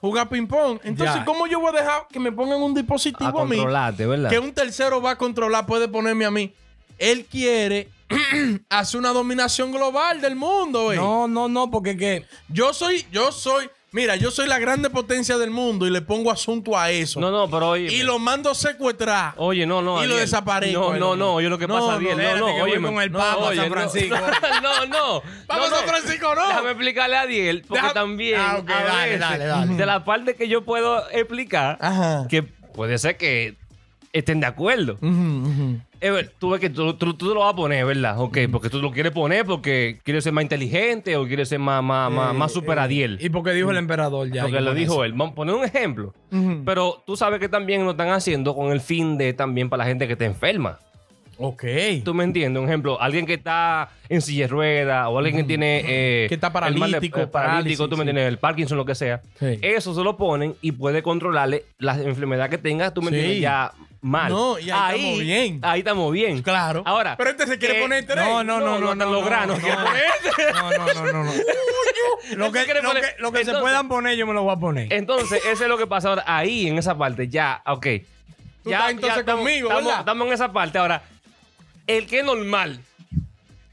jugar 0.01 0.29
ping-pong. 0.29 0.81
Entonces, 0.85 1.17
Ya. 1.17 1.25
¿cómo 1.25 1.47
yo 1.47 1.61
voy 1.61 1.75
a 1.77 1.81
dejar 1.81 2.07
que 2.11 2.19
me 2.19 2.33
pongan 2.33 2.61
un 2.63 2.73
a 2.73 2.75
dispositivo 2.75 3.41
a, 3.41 3.45
mí? 3.45 3.57
controlarte, 3.57 4.07
¿verdad? 4.07 4.31
Que 4.31 4.39
un 4.39 4.53
tercero 4.53 5.01
va 5.01 5.13
a 5.13 5.17
controlar, 5.19 5.67
puede 5.67 5.89
ponerme 5.89 6.25
a 6.25 6.31
mí. 6.31 6.55
Él 6.99 7.27
quiere 7.31 7.89
hacer 8.71 8.99
una 9.01 9.11
dominación 9.11 9.73
global 9.73 10.21
del 10.21 10.37
mundo, 10.37 10.85
güey. 10.85 10.99
No, 10.99 11.29
no, 11.29 11.49
no, 11.49 11.71
porque 11.71 11.97
que. 11.97 12.25
Yo 12.49 12.73
soy, 12.73 13.05
yo 13.11 13.33
soy, 13.33 13.69
mira, 13.93 14.15
yo 14.17 14.31
soy 14.31 14.47
la 14.47 14.59
grande 14.61 14.91
potencia 14.91 15.37
del 15.39 15.51
mundo 15.51 15.87
y 15.87 15.91
le 15.91 16.03
pongo 16.03 16.31
asunto 16.31 16.79
a 16.79 16.91
eso. 16.91 17.19
No, 17.21 17.31
no, 17.31 17.51
pero 17.51 17.71
oye. 17.71 17.93
y 17.93 18.03
lo 18.05 18.19
mando 18.21 18.51
a 18.51 18.55
secuestrar. 18.55 19.35
Oye, 19.39 19.67
no, 19.67 19.83
no. 19.83 20.03
Y 20.05 20.07
lo 20.07 20.17
desaparezco, 20.17 20.93
No, 20.95 20.99
no, 20.99 21.17
no. 21.17 21.35
Oye, 21.35 21.49
lo 21.49 21.59
que 21.59 21.67
No, 21.67 21.75
pasa, 21.75 21.87
no, 21.87 21.93
Ariel. 21.97 22.17
No, 22.17 22.37
no, 22.39 22.63
oye. 22.63 22.81
con 22.81 23.03
el 23.03 23.11
no, 23.13 23.19
Papa 23.19 23.33
a 23.33 23.49
oye, 23.49 23.57
San 23.57 23.69
no. 23.69 23.75
Francisco. 23.75 24.17
No, 24.63 24.87
no. 24.87 25.23
No, 25.49 25.71
no. 25.71 25.77
Francisco, 25.87 26.35
no. 26.35 26.47
Déjame 26.49 26.71
explicarle 26.71 27.17
a 27.17 27.21
Ariel, 27.23 27.65
porque 27.67 27.83
Deja- 27.83 27.93
también. 27.95 28.41
Ah, 28.41 28.57
ok, 28.61 28.71
a 28.71 28.85
dale, 28.85 29.05
veces, 29.07 29.21
dale, 29.21 29.45
dale. 29.47 29.75
De 29.75 29.87
la 29.87 30.05
parte 30.05 30.35
que 30.37 30.49
yo 30.49 30.63
puedo 30.65 31.09
explicar, 31.11 31.77
Ajá. 31.81 32.27
que 32.29 32.43
puede 32.45 32.99
ser 32.99 33.17
que 33.17 33.57
estén 34.13 34.41
de 34.41 34.47
acuerdo. 34.47 34.99
Eh, 35.03 35.79
ver, 36.01 36.33
tú 36.39 36.51
ves 36.51 36.61
que 36.61 36.71
tú, 36.71 36.95
tú, 36.95 37.15
tú 37.15 37.27
lo 37.35 37.41
vas 37.41 37.53
a 37.53 37.57
poner, 37.57 37.85
¿verdad? 37.87 38.21
Ok, 38.21 38.39
porque 38.53 38.69
tú 38.69 38.81
lo 38.83 38.91
quieres 38.91 39.13
poner 39.13 39.45
porque 39.45 39.99
quieres 40.05 40.25
ser 40.25 40.33
más 40.33 40.43
inteligente 40.43 41.17
o 41.17 41.27
quieres 41.27 41.49
ser 41.49 41.59
más, 41.59 41.83
más, 41.83 42.11
más, 42.13 42.35
más 42.35 42.53
super 42.53 42.79
Adiel. 42.79 43.19
Y 43.21 43.29
porque 43.31 43.53
dijo 43.53 43.71
el 43.71 43.77
emperador 43.77 44.31
ya. 44.31 44.43
porque 44.43 44.61
lo 44.61 44.75
dijo 44.75 44.95
eso. 44.95 45.05
él. 45.05 45.13
Vamos 45.13 45.33
a 45.33 45.35
poner 45.35 45.55
un 45.55 45.65
ejemplo. 45.65 46.15
Pero 46.65 47.03
tú 47.07 47.17
sabes 47.17 47.41
que 47.41 47.49
también 47.49 47.85
lo 47.85 47.93
están 47.93 48.11
haciendo 48.11 48.55
con 48.55 48.73
el 48.73 48.81
fin 48.81 49.17
de 49.19 49.33
también 49.33 49.69
para 49.69 49.85
la 49.85 49.89
gente 49.89 50.07
que 50.07 50.13
está 50.15 50.25
enferma. 50.25 50.79
Ok. 51.39 51.65
¿Tú 52.03 52.15
me 52.15 52.25
entiendes? 52.25 52.63
Un 52.63 52.67
ejemplo, 52.69 52.99
alguien 52.99 53.27
que 53.27 53.35
está 53.35 53.91
en 54.09 54.23
silla 54.23 54.45
de 54.45 54.49
ruedas 54.49 55.07
o 55.11 55.19
alguien 55.19 55.37
que 55.37 55.45
tiene... 55.45 55.83
eh, 55.87 56.27
Que 56.29 56.35
está 56.37 56.49
de- 56.49 56.53
paralítico, 56.55 57.21
eh, 57.21 57.27
paralítico, 57.27 57.89
tú 57.91 57.97
me 57.97 58.05
entiendes, 58.05 58.27
el 58.29 58.39
Parkinson, 58.39 58.79
lo 58.79 58.87
que 58.87 58.95
sea. 58.95 59.21
Sí. 59.39 59.59
Eso 59.61 59.95
se 59.95 60.03
lo 60.03 60.17
ponen 60.17 60.55
y 60.63 60.73
puede 60.73 61.03
controlarle 61.03 61.65
la 61.79 62.01
enfermedad 62.01 62.49
que 62.49 62.57
tenga, 62.57 62.95
tú 62.95 63.03
me 63.03 63.11
Sí. 63.11 63.17
entiendes, 63.17 63.41
ya 63.43 63.73
mal. 64.01 64.31
No, 64.33 64.59
y 64.59 64.71
ahí 64.71 65.01
estamos 65.01 65.21
bien. 65.21 65.61
Ahí 65.63 65.79
estamos 65.81 66.13
bien. 66.13 66.43
Claro. 66.43 66.83
Ahora... 66.87 67.17
Pero 67.17 67.31
este 67.31 67.47
se 67.47 67.59
quiere 67.59 67.75
que- 67.77 67.81
poner 67.83 68.07
tres. 68.07 68.25
No, 68.25 68.45
no, 68.45 68.61
no, 68.61 68.79
no, 68.79 68.95
no. 68.95 69.05
los 69.07 69.21
no, 69.23 69.27
granos 69.27 69.59
no, 69.63 71.25
no. 71.25 71.33
Lo 72.37 72.53
que, 72.53 72.65
quiere 72.65 72.83
lo 72.83 72.91
poner- 72.91 73.03
que, 73.17 73.23
lo 73.23 73.33
que 73.33 73.45
se 73.45 73.53
puedan 73.55 73.89
poner, 73.89 74.17
yo 74.17 74.27
me 74.27 74.35
lo 74.35 74.43
voy 74.43 74.53
a 74.55 74.57
poner. 74.57 74.93
Entonces, 74.93 75.43
eso 75.47 75.63
es 75.65 75.69
lo 75.69 75.79
que 75.79 75.87
pasa 75.87 76.09
ahora. 76.09 76.25
Ahí, 76.27 76.67
en 76.67 76.79
esa 76.79 76.97
parte, 76.97 77.29
ya, 77.29 77.63
ok. 77.67 77.87
Tú 78.65 78.71
ya, 78.71 78.79
estás 78.79 78.91
entonces 78.91 79.19
estamos- 79.21 79.41
conmigo, 79.45 79.69
estamos, 79.69 79.85
¿verdad? 79.85 80.01
estamos 80.01 80.27
en 80.27 80.33
esa 80.33 80.53
parte. 80.53 80.79
Ahora, 80.79 81.03
el 81.87 82.07
que 82.07 82.19
es 82.21 82.25
normal, 82.25 82.81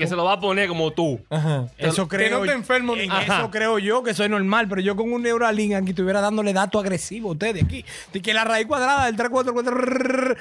que 0.04 0.08
se 0.10 0.16
lo 0.16 0.24
va 0.26 0.34
a 0.34 0.40
poner 0.40 0.68
como 0.68 0.92
tú. 0.92 1.20
Ajá. 1.30 1.66
Eso 1.78 2.08
que 2.08 2.18
creo 2.18 2.40
no 2.40 2.46
te 2.46 2.52
enfermo 2.52 2.96
ni 2.96 3.08
Ajá. 3.10 3.40
Eso 3.40 3.52
creo 3.52 3.80
yo 3.80 4.04
que 4.04 4.14
soy 4.14 4.30
normal, 4.30 4.68
pero 4.68 4.82
yo 4.82 4.96
con 4.96 5.12
un 5.12 5.22
Neuralink 5.24 5.74
aquí 5.74 5.90
estuviera 5.90 6.22
dándole 6.22 6.54
datos 6.54 6.82
agresivos 6.84 7.30
a 7.30 7.34
ustedes 7.34 7.64
aquí. 7.64 7.86
De 8.12 8.22
que 8.22 8.34
la 8.34 8.44
raíz 8.44 8.68
cuadrada 8.68 9.06
del 9.06 9.16
344. 9.16 10.36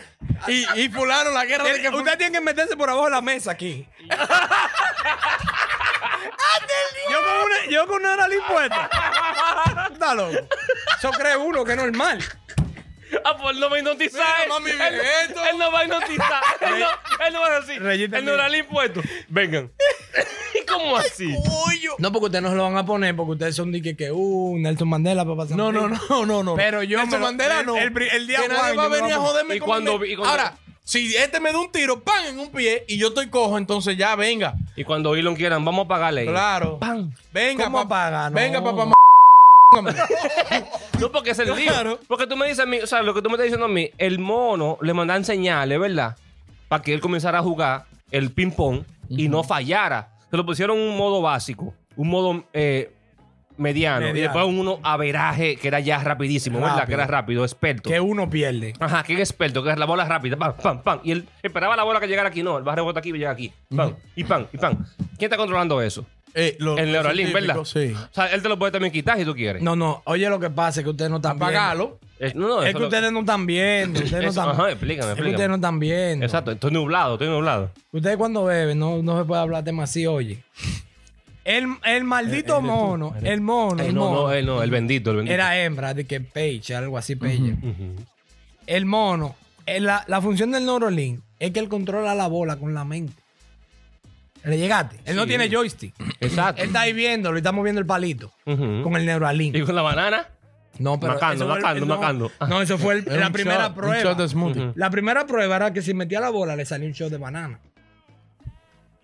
Y, 0.49 0.67
y 0.81 0.88
fulano, 0.88 1.31
la 1.31 1.44
guerra 1.44 1.64
de 1.64 1.81
que 1.81 1.91
fue- 1.91 2.00
Usted 2.00 2.19
tiene 2.19 2.38
que 2.38 2.44
meterse 2.44 2.76
por 2.76 2.91
abajo 2.91 3.05
de 3.06 3.11
la 3.12 3.20
mesa 3.23 3.53
aquí. 3.53 3.87
yo 7.11 7.19
con 7.21 7.37
una, 7.45 7.71
yo 7.71 7.87
con 7.87 7.97
un 7.97 8.02
Neuralink 8.02 8.42
puesto. 8.47 8.76
Está 9.92 10.14
loco. 10.14 10.38
Eso 10.99 11.11
cree 11.12 11.37
uno 11.37 11.64
que 11.64 11.73
es 11.73 11.78
normal. 11.78 12.19
Ah, 13.25 13.37
pues 13.37 13.54
él 13.54 13.61
no 13.61 13.69
va 13.71 13.76
a 13.76 13.78
hipnotizar. 13.78 14.21
Mira, 14.21 14.42
él, 14.45 14.49
mami, 14.49 14.71
él- 14.71 15.00
Vieto. 15.28 15.40
él 15.50 15.59
no 15.59 15.73
va 15.73 15.81
a 15.81 15.85
hipnotizar. 15.85 16.42
él, 16.61 16.81
no, 16.81 17.26
él 17.26 17.33
no 17.33 17.40
va 17.40 17.47
a 17.47 17.61
decir. 17.61 17.83
Reyita 17.83 18.16
el 18.19 18.25
mía. 18.25 18.33
Neuralink 18.33 18.66
puesto. 18.69 19.00
Vengan. 19.28 19.71
¿Cómo 20.69 20.97
así? 20.97 21.35
No, 21.99 22.11
porque 22.12 22.26
ustedes 22.26 22.42
no 22.42 22.49
se 22.50 22.54
lo 22.57 22.62
van 22.64 22.76
a 22.78 22.87
poner, 22.87 23.14
porque 23.14 23.33
ustedes 23.33 23.54
son 23.54 23.71
de 23.73 23.83
que, 23.83 23.95
que 23.97 24.11
uh, 24.11 24.57
Nelson 24.59 24.88
Mandela, 24.88 25.25
papá. 25.25 25.45
No, 25.50 25.71
no, 25.71 25.88
no, 25.88 26.26
no, 26.26 26.42
no. 26.42 26.54
Pero 26.54 26.83
yo 26.83 26.99
Nelson 26.99 27.21
Mandela 27.21 27.61
el- 27.61 27.66
no. 27.66 27.76
el 27.76 27.97
el 28.02 28.26
día 28.26 28.40
que 28.40 28.49
nadie 28.49 28.76
va 28.76 28.85
a 28.85 28.88
venir 28.88 29.12
a 29.12 29.19
joderme 29.19 29.57
Y 29.57 29.59
con 29.59 29.69
cuando 29.69 29.99
mi- 29.99 30.07
vi- 30.07 30.12
y 30.14 30.16
cuando- 30.16 30.31
Ahora, 30.31 30.57
si 30.85 31.14
este 31.14 31.38
me 31.40 31.52
da 31.52 31.59
un 31.59 31.71
tiro, 31.71 32.00
pan 32.02 32.25
en 32.26 32.38
un 32.40 32.50
pie 32.50 32.85
y 32.88 32.97
yo 32.99 33.09
estoy 33.09 33.28
cojo, 33.28 33.59
entonces 33.59 33.97
ya 33.97 34.16
venga. 34.16 34.54
Y 34.76 34.85
cuando 34.85 35.14
Elon 35.14 35.37
quieran, 35.37 35.64
vamos 35.64 35.85
a 35.85 35.88
pagarle. 35.88 36.25
Claro. 36.26 36.78
¡Pam! 36.78 37.12
Venga, 37.33 37.64
¿Cómo 37.64 37.87
papá. 37.87 38.31
No. 38.31 38.35
Venga, 38.35 38.62
papá. 38.64 38.92
No, 41.02 41.12
porque 41.12 41.30
es 41.30 41.38
el 41.38 41.52
Claro. 41.52 41.90
lío. 41.90 41.99
Porque 42.09 42.26
tú 42.26 42.37
me 42.37 42.47
dices 42.47 42.61
a 42.61 42.66
mí, 42.66 42.78
o 42.78 42.87
sea, 42.87 43.02
lo 43.02 43.12
que 43.14 43.21
tú 43.23 43.28
me 43.28 43.35
estás 43.35 43.44
diciendo 43.44 43.66
a 43.66 43.68
mí, 43.68 43.90
el 43.99 44.18
mono 44.18 44.78
le 44.80 44.94
mandan 44.94 45.25
señales, 45.25 45.78
¿verdad? 45.78 46.16
Para 46.68 46.82
que 46.82 46.94
él 46.94 47.00
comenzara 47.00 47.38
a 47.38 47.42
jugar 47.42 47.85
el 48.11 48.30
ping-pong 48.30 48.85
y 49.09 49.28
no 49.28 49.42
fallara. 49.42 50.11
Se 50.30 50.37
lo 50.37 50.47
pusieron 50.47 50.78
un 50.78 50.97
modo 50.97 51.21
básico, 51.21 51.75
un 51.97 52.09
modo 52.09 52.44
eh, 52.54 52.92
mediano, 53.59 54.09
y 54.09 54.12
después 54.21 54.44
uno 54.47 54.78
averaje 54.82 55.56
que 55.56 55.68
era 55.68 55.78
ya 55.80 55.99
rapidísimo, 56.02 56.59
¿verdad? 56.59 56.71
Rápido. 56.78 56.87
Que 56.87 56.94
era 56.94 57.06
rápido, 57.06 57.44
experto. 57.44 57.90
Que 57.90 58.00
uno 58.00 58.30
pierde. 58.30 58.73
Ajá, 58.80 59.02
que 59.02 59.12
es 59.14 59.21
experto, 59.21 59.62
que 59.62 59.71
es 59.71 59.78
la 59.78 59.85
bola 59.87 60.04
rápida, 60.06 60.37
pam, 60.37 60.54
pam, 60.56 60.82
pam. 60.82 61.00
Y 61.04 61.11
él 61.12 61.28
esperaba 61.42 61.76
la 61.76 61.82
bola 61.85 62.00
que 62.00 62.06
llegara 62.06 62.28
aquí, 62.30 62.42
no, 62.42 62.56
el 62.59 62.66
va 62.66 62.73
a 62.73 62.76
rebotar 62.76 63.00
aquí 63.00 63.11
y 63.11 63.12
llega 63.12 63.30
aquí. 63.30 63.52
Pam, 63.75 63.94
y 64.16 64.25
pam, 64.25 64.47
y 64.52 64.56
pam. 64.56 64.76
¿Quién 65.18 65.30
está 65.30 65.37
controlando 65.37 65.80
eso? 65.82 66.06
Eh, 66.34 66.56
lo- 66.60 66.78
El 66.78 66.90
Neuralink, 66.92 67.32
¿verdad? 67.32 67.62
Sí. 67.64 67.92
O 67.94 68.14
sea, 68.14 68.26
él 68.32 68.40
te 68.42 68.48
lo 68.48 68.58
puede 68.58 68.72
también 68.72 68.92
quitar 68.92 69.18
si 69.18 69.24
tú 69.24 69.34
quieres. 69.34 69.62
No, 69.62 69.76
no. 69.76 70.00
Oye, 70.06 70.28
lo 70.30 70.40
que 70.40 70.48
pasa 70.50 70.80
es 70.80 70.84
que 70.84 70.90
ustedes 70.90 71.10
no 71.10 71.16
están 71.18 71.38
viendo. 71.38 71.44
Apagalo. 71.58 71.98
Es, 72.18 72.34
no, 72.34 72.48
no, 72.48 72.62
Es 72.62 72.72
que 72.72 72.78
lo- 72.80 72.86
ustedes 72.86 73.12
no 73.12 73.20
están 73.20 73.44
viendo. 73.46 74.00
Ustedes 74.00 74.22
no 74.22 74.28
están 74.30 74.48
ajá, 74.50 74.70
explícame, 74.70 75.00
Es 75.00 75.06
que 75.06 75.10
explícame. 75.12 75.30
ustedes 75.34 75.48
no 75.50 75.54
están 75.56 75.78
viendo. 75.78 76.24
Exacto, 76.24 76.52
estoy 76.52 76.70
nublado, 76.70 77.14
estoy 77.14 77.28
nublado. 77.28 77.70
Ustedes 77.90 78.16
cuando 78.16 78.44
beben 78.44 78.78
no, 78.78 79.02
no 79.02 79.18
se 79.18 79.24
puede 79.24 79.40
hablar 79.42 79.64
temas 79.64 79.90
así, 79.90 80.06
oye. 80.06 80.42
El, 81.44 81.66
el 81.84 82.04
maldito 82.04 82.60
mono, 82.60 83.14
el 83.22 83.40
mono, 83.40 83.82
Eh, 83.82 83.88
el 83.88 83.94
no, 83.94 84.00
mono. 84.08 84.22
no, 84.28 84.32
el, 84.32 84.46
no, 84.46 84.62
el 84.62 84.70
bendito, 84.70 85.10
el 85.10 85.16
bendito. 85.16 85.34
Era 85.34 85.58
hembra, 85.60 85.92
de 85.92 86.04
que 86.06 86.20
Page, 86.20 86.74
algo 86.76 86.96
así, 86.96 87.16
Page. 87.16 87.56
El 88.66 88.86
mono, 88.86 89.34
eh, 89.66 89.80
la, 89.80 90.04
la 90.06 90.20
función 90.22 90.52
del 90.52 90.64
Neuralink 90.64 91.20
es 91.40 91.50
que 91.50 91.58
él 91.58 91.68
controla 91.68 92.14
la 92.14 92.28
bola 92.28 92.56
con 92.56 92.72
la 92.74 92.84
mente. 92.84 93.20
¿Le 94.44 94.58
llegaste? 94.58 94.99
Él 95.04 95.16
no 95.16 95.26
tiene 95.26 95.49
joystick. 95.49 95.94
Exacto. 96.20 96.61
Él 96.62 96.68
está 96.68 96.80
ahí 96.82 96.92
viéndolo 96.92 97.37
y 97.37 97.40
está 97.40 97.52
moviendo 97.52 97.80
el 97.80 97.87
palito 97.87 98.32
Ujú. 98.46 98.82
con 98.82 98.96
el 98.96 99.06
Neuralink. 99.06 99.54
Y 99.56 99.62
con 99.62 99.75
la 99.75 99.82
banana. 99.82 100.26
No, 100.78 100.96
Macando, 100.96 101.34
eso 101.34 101.46
fue 101.46 101.56
el- 101.56 101.62
macando, 101.62 101.87
no, 101.87 101.96
macando. 101.96 102.32
No, 102.49 102.62
eso 102.62 102.78
fue 102.78 102.94
el- 102.94 103.06
Era 103.06 103.16
la 103.18 103.26
un 103.28 103.32
primera 103.32 103.58
shot, 103.64 103.68
Un 103.68 103.75
prueba. 103.76 104.02
shot 104.02 104.18
de 104.18 104.28
smoothie. 104.28 104.72
La 104.75 104.90
primera 104.90 105.26
prueba 105.26 105.56
era 105.56 105.72
que 105.72 105.82
si 105.82 105.92
metía 105.94 106.18
la 106.18 106.30
bola 106.30 106.56
le 106.56 106.64
salía 106.64 106.88
un 106.88 106.94
shot 106.94 107.11
de 107.11 107.18
banana. 107.18 107.61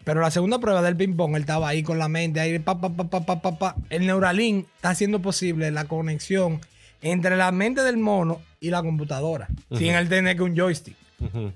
Pero 0.05 0.21
la 0.23 0.31
segunda 0.31 0.59
prueba 0.59 0.81
del 0.81 0.97
ping-pong, 0.97 1.35
él 1.37 1.43
estaba 1.43 1.69
ahí 1.69 1.83
con 1.83 1.99
la 1.99 2.09
mente, 2.09 2.41
ahí, 2.41 2.59
pa, 2.59 2.81
pa, 2.81 2.89
pa, 2.89 3.05
pa, 3.05 3.21
pa, 3.21 3.43
pa, 3.43 3.59
pa. 3.59 3.77
El 3.91 4.07
Neuralink 4.07 4.67
está 4.77 4.91
haciendo 4.91 5.21
posible 5.21 5.71
la 5.71 5.85
conexión 5.85 6.61
entre 7.03 7.37
la 7.37 7.53
mente 7.53 7.83
del 7.83 7.99
mono 7.99 8.41
y 8.61 8.71
la 8.71 8.83
computadora, 8.83 9.49
sin 9.77 9.95
él 9.95 10.09
tener 10.09 10.37
que 10.37 10.43
un 10.43 10.57
joystick. 10.57 10.97
Ujú. 11.21 11.53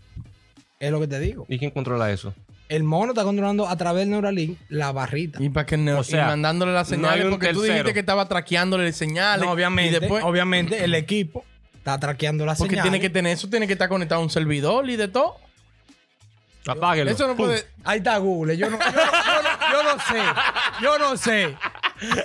Es 0.78 0.90
lo 0.90 1.00
que 1.00 1.06
te 1.08 1.18
digo. 1.20 1.46
¿Y 1.48 1.58
quién 1.58 1.70
controla 1.70 2.10
eso? 2.12 2.34
El 2.68 2.84
mono 2.84 3.12
está 3.12 3.22
controlando 3.24 3.68
a 3.68 3.76
través 3.76 4.02
del 4.02 4.10
Neuralink 4.10 4.58
la 4.70 4.92
barrita. 4.92 5.42
Y 5.42 5.50
para 5.50 5.66
que 5.66 5.74
O 5.92 6.02
sea, 6.04 6.24
y 6.24 6.26
mandándole 6.26 6.72
las 6.72 6.88
no 6.90 6.96
hay 6.96 7.00
señales, 7.02 7.24
un 7.26 7.30
porque 7.32 7.48
tú 7.48 7.54
tercero. 7.60 7.74
dijiste 7.74 7.92
que 7.94 8.00
estaba 8.00 8.26
traqueándole 8.28 8.90
señales. 8.92 9.44
No, 9.44 9.52
obviamente, 9.52 9.96
Y 9.96 10.00
después, 10.00 10.24
obviamente 10.24 10.82
el 10.82 10.94
equipo 10.94 11.44
está 11.76 11.98
traqueando 12.00 12.46
las 12.46 12.56
porque 12.58 12.70
señales. 12.76 12.90
tiene 12.90 13.00
que 13.02 13.10
tener 13.10 13.32
eso, 13.34 13.48
tiene 13.50 13.66
que 13.66 13.74
estar 13.74 13.88
conectado 13.90 14.20
a 14.20 14.24
un 14.24 14.30
servidor 14.30 14.88
y 14.88 14.96
de 14.96 15.08
todo. 15.08 15.36
Apáguelo. 16.66 17.10
Eso 17.10 17.26
no 17.26 17.34
puede. 17.36 17.66
Ahí 17.84 17.98
está 17.98 18.16
Google. 18.18 18.56
Yo 18.56 18.70
no, 18.70 18.78
yo 18.78 18.84
no- 18.86 18.92
yo 18.94 19.42
no- 19.42 19.72
yo 19.72 19.82
no 19.82 19.98
sé. 20.00 20.22
Yo 20.80 20.96
no 20.98 21.16
sé. 21.16 21.56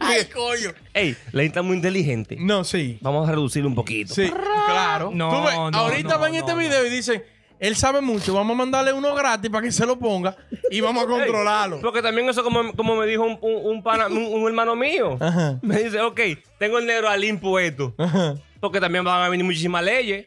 Ay, 0.00 0.24
coño. 0.26 0.70
Ey, 0.94 1.12
la 1.32 1.42
gente 1.42 1.46
está 1.46 1.62
muy 1.62 1.76
inteligente. 1.76 2.36
No, 2.40 2.64
sí. 2.64 2.98
Vamos 3.00 3.28
a 3.28 3.32
reducirlo 3.32 3.68
un 3.68 3.74
poquito. 3.74 4.14
Sí, 4.14 4.30
claro. 4.66 5.10
No, 5.12 5.30
Tú 5.30 5.42
ves, 5.46 5.54
no, 5.54 5.78
ahorita 5.78 6.14
no, 6.14 6.20
ven 6.20 6.32
no, 6.32 6.38
este 6.38 6.52
no. 6.52 6.58
video 6.58 6.86
y 6.86 6.90
dicen, 6.90 7.22
él 7.58 7.76
sabe 7.76 8.00
mucho, 8.00 8.34
vamos 8.34 8.54
a 8.54 8.58
mandarle 8.58 8.92
uno 8.92 9.14
gratis 9.14 9.50
para 9.50 9.62
que 9.64 9.72
se 9.72 9.86
lo 9.86 9.98
ponga 9.98 10.36
y 10.70 10.80
vamos 10.80 11.04
a 11.04 11.06
controlarlo. 11.06 11.80
Porque 11.80 12.02
también 12.02 12.28
eso 12.28 12.42
como, 12.44 12.72
como 12.74 12.96
me 12.96 13.06
dijo 13.06 13.22
un, 13.24 13.38
un, 13.40 13.66
un 13.76 13.82
pana- 13.82 14.08
un- 14.08 14.32
un 14.42 14.46
hermano 14.46 14.76
mío. 14.76 15.16
Ajá. 15.20 15.58
Me 15.62 15.82
dice, 15.82 16.00
ok, 16.00 16.20
tengo 16.58 16.78
el 16.78 16.86
negro 16.86 17.08
al 17.08 17.24
impuesto. 17.24 17.94
Ajá. 17.98 18.34
Porque 18.60 18.80
también 18.80 19.04
van 19.04 19.22
a 19.22 19.28
venir 19.28 19.44
muchísimas 19.44 19.82
leyes. 19.84 20.26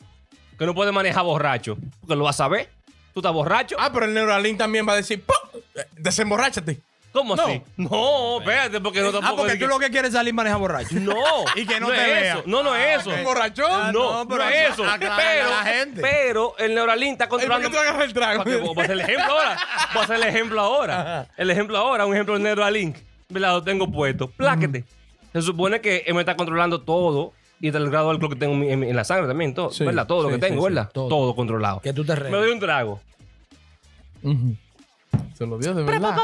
Que 0.58 0.66
no 0.66 0.76
puede 0.76 0.92
manejar 0.92 1.24
borracho. 1.24 1.78
Porque 2.02 2.16
lo 2.16 2.26
vas 2.26 2.36
a 2.36 2.44
saber. 2.46 2.70
Tú 3.14 3.22
estás 3.22 3.32
borracho. 3.34 3.76
Ah, 3.80 3.92
pero 3.94 4.06
el 4.06 4.14
Neuralink 4.14 4.58
también 4.58 4.86
va 4.88 4.94
a 4.94 4.98
decir, 4.98 5.24
¡pum! 5.24 5.62
Desemborráchate. 5.98 6.80
¿Cómo 7.12 7.36
no. 7.36 7.44
así? 7.44 7.62
No, 7.78 8.40
espérate, 8.40 8.80
porque 8.82 9.02
no 9.02 9.08
Ah, 9.10 9.12
tampoco. 9.14 9.36
porque 9.38 9.54
es 9.54 9.60
tú 9.60 9.66
que- 9.66 9.70
lo 9.72 9.80
que 9.80 9.90
quieres 9.90 10.10
es 10.10 10.14
salir 10.16 10.34
manejar 10.34 10.60
borracho. 10.60 10.96
No. 11.00 11.14
Y 11.56 11.66
que 11.66 11.80
no 11.80 11.88
no 11.88 11.94
te 11.94 12.02
es 12.02 12.08
vea. 12.22 12.34
eso. 12.36 12.44
No, 12.46 12.62
no 12.64 12.76
es 12.76 13.00
eso. 13.02 13.12
¿Emborrachón? 13.16 13.66
Ah, 13.72 13.92
No, 13.92 14.12
no, 14.12 14.24
no, 14.24 14.28
pero 14.30 14.44
es 14.44 14.70
eso. 14.74 14.84
Pero, 15.00 15.50
la 15.50 15.64
gente. 15.64 16.02
pero 16.02 16.56
el 16.60 16.76
Neuralink 16.76 17.14
está 17.14 17.24
Ay, 17.26 17.30
¿Por 17.30 17.40
qué 17.40 17.48
controlando. 17.48 17.70
tú 17.78 17.78
agarras 17.84 18.04
el 18.06 18.14
trago? 18.14 18.44
Para 18.44 18.56
que 18.56 18.62
voy 18.62 18.76
a 18.78 18.82
hacer 18.84 18.92
el 18.92 19.00
ejemplo 19.02 19.32
ahora. 19.34 19.58
Voy 19.94 20.02
a 20.02 20.04
hacer 20.04 20.16
el 20.18 20.24
ejemplo 20.24 20.62
ahora. 20.62 21.28
El 21.38 21.50
ejemplo 21.50 21.78
ahora, 21.78 22.06
un 22.06 22.14
ejemplo 22.14 22.34
del 22.36 22.44
Neuralink. 22.44 22.98
¿Verdad? 23.30 23.54
Lo 23.54 23.64
tengo 23.64 23.92
puesto. 23.92 24.30
Pláquete. 24.30 24.84
Se 25.34 25.42
supone 25.42 25.82
que 25.82 26.04
él 26.08 26.14
me 26.14 26.22
está 26.22 26.36
controlando 26.36 26.82
todo. 26.82 27.34
Y 27.62 27.68
hasta 27.68 27.78
el 27.80 27.90
grado 27.90 28.06
de 28.08 28.12
alcohol 28.14 28.30
que 28.30 28.36
tengo 28.38 28.54
en, 28.64 28.96
la 28.96 29.04
sangre 29.04 29.28
también. 29.28 29.54
Todo, 29.54 29.70
Sí, 29.72 29.84
¿Verdad? 29.84 30.08
Todo 30.08 30.24
lo 30.24 30.30
sí, 30.30 30.36
que 30.36 30.40
tengo, 30.42 30.62
sí, 30.62 30.68
sí, 30.70 30.74
¿verdad? 30.76 30.92
todo. 30.94 31.10
todo. 31.10 31.36
controlado. 31.36 31.82
Que 31.82 31.92
tú 31.92 32.06
te 32.06 32.14
Me 32.14 32.20
rees. 32.20 32.32
doy 32.32 32.52
un 32.52 32.60
trago. 32.60 33.02
Ujú. 34.24 34.56
Se 35.34 35.46
lo 35.46 35.58
dio 35.58 35.74
de 35.74 35.84
verdad. 35.84 36.18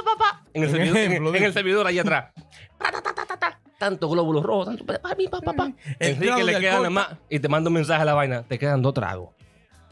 En 0.56 0.64
el, 0.64 0.72
servidor, 0.72 0.98
ejemplo, 0.98 1.36
en, 1.36 1.44
el 1.44 1.54
servidor 1.54 1.86
ahí 1.86 2.00
atrás. 2.00 2.32
Ta, 2.80 2.90
ta, 2.90 3.02
ta, 3.02 3.14
ta, 3.14 3.26
ta, 3.26 3.38
ta. 3.38 3.60
Tanto 3.78 4.10
glóbulos 4.10 4.42
rojos, 4.42 4.68
tanto. 4.68 4.86
pa, 4.86 4.98
pa, 5.00 5.16
pa, 5.30 5.42
pa, 5.42 5.54
pa. 5.54 5.74
El 6.00 6.14
Enrique 6.14 6.44
le 6.46 6.60
quedan 6.60 6.76
alcohol. 6.76 6.92
más. 6.92 7.08
Y 7.30 7.40
te 7.40 7.50
mando 7.50 7.70
un 7.70 7.74
mensaje 7.74 8.02
a 8.02 8.06
la 8.06 8.14
vaina. 8.14 8.44
Te 8.44 8.58
quedan 8.58 8.82
dos 8.82 8.94
tragos. 8.94 9.32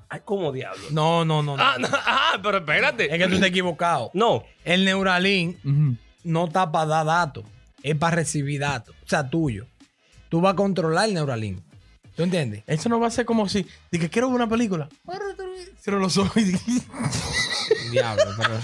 Ay, 0.08 0.22
¿cómo 0.24 0.54
diablo? 0.54 0.82
No, 0.92 1.26
no, 1.26 1.44
no. 1.44 1.58
no. 1.58 1.64
Ah, 1.64 1.76
no, 1.78 1.90
ah, 1.92 2.40
pero 2.42 2.60
espérate. 2.60 3.14
Es 3.14 3.22
que 3.22 3.28
tú 3.28 3.34
estás 3.34 3.50
equivocado. 3.50 4.10
No. 4.14 4.46
El 4.64 4.86
Neuralink 4.86 5.58
no 6.24 6.46
está 6.46 6.72
para 6.72 6.86
dar 6.86 7.06
datos. 7.06 7.44
Es 7.82 7.98
para 7.98 8.16
recibir 8.16 8.62
datos. 8.62 8.96
O 9.04 9.10
sea, 9.10 9.30
tuyo. 9.30 9.68
Tú 10.30 10.40
vas 10.40 10.54
a 10.54 10.56
controlar 10.56 11.10
el 11.10 11.14
Neuralink. 11.14 11.60
¿Tú 12.16 12.24
entiendes? 12.24 12.64
Eso 12.68 12.88
no 12.88 13.02
va 13.02 13.08
a 13.08 13.12
ser 13.12 13.26
como 13.26 13.50
si, 13.50 13.66
de 13.92 14.00
que 14.00 14.10
quiero 14.10 14.28
ver 14.28 14.36
una 14.36 14.48
película. 14.48 14.88
Cierro 15.82 16.00
los 16.00 16.18
ojos 16.18 16.38
y 16.38 16.54
Diablo, 17.92 18.24
pero. 18.38 18.60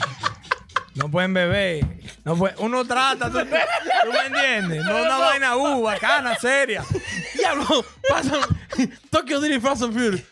No 0.95 1.09
pueden 1.09 1.33
beber. 1.33 1.85
No 2.25 2.35
puede- 2.35 2.55
Uno 2.59 2.83
trata, 2.85 3.29
¿tú, 3.31 3.39
tú 3.39 3.45
me 4.11 4.25
entiendes? 4.27 4.83
No 4.85 5.01
una 5.01 5.17
vaina 5.17 5.55
uh, 5.55 5.81
bacana, 5.81 6.35
seria. 6.35 6.83
Diablo, 7.35 7.85
pasan 8.09 8.39
Tokyo 9.09 9.39
Drift 9.39 9.61
Fast 9.65 9.83
and 9.83 9.93
Furious. 9.93 10.23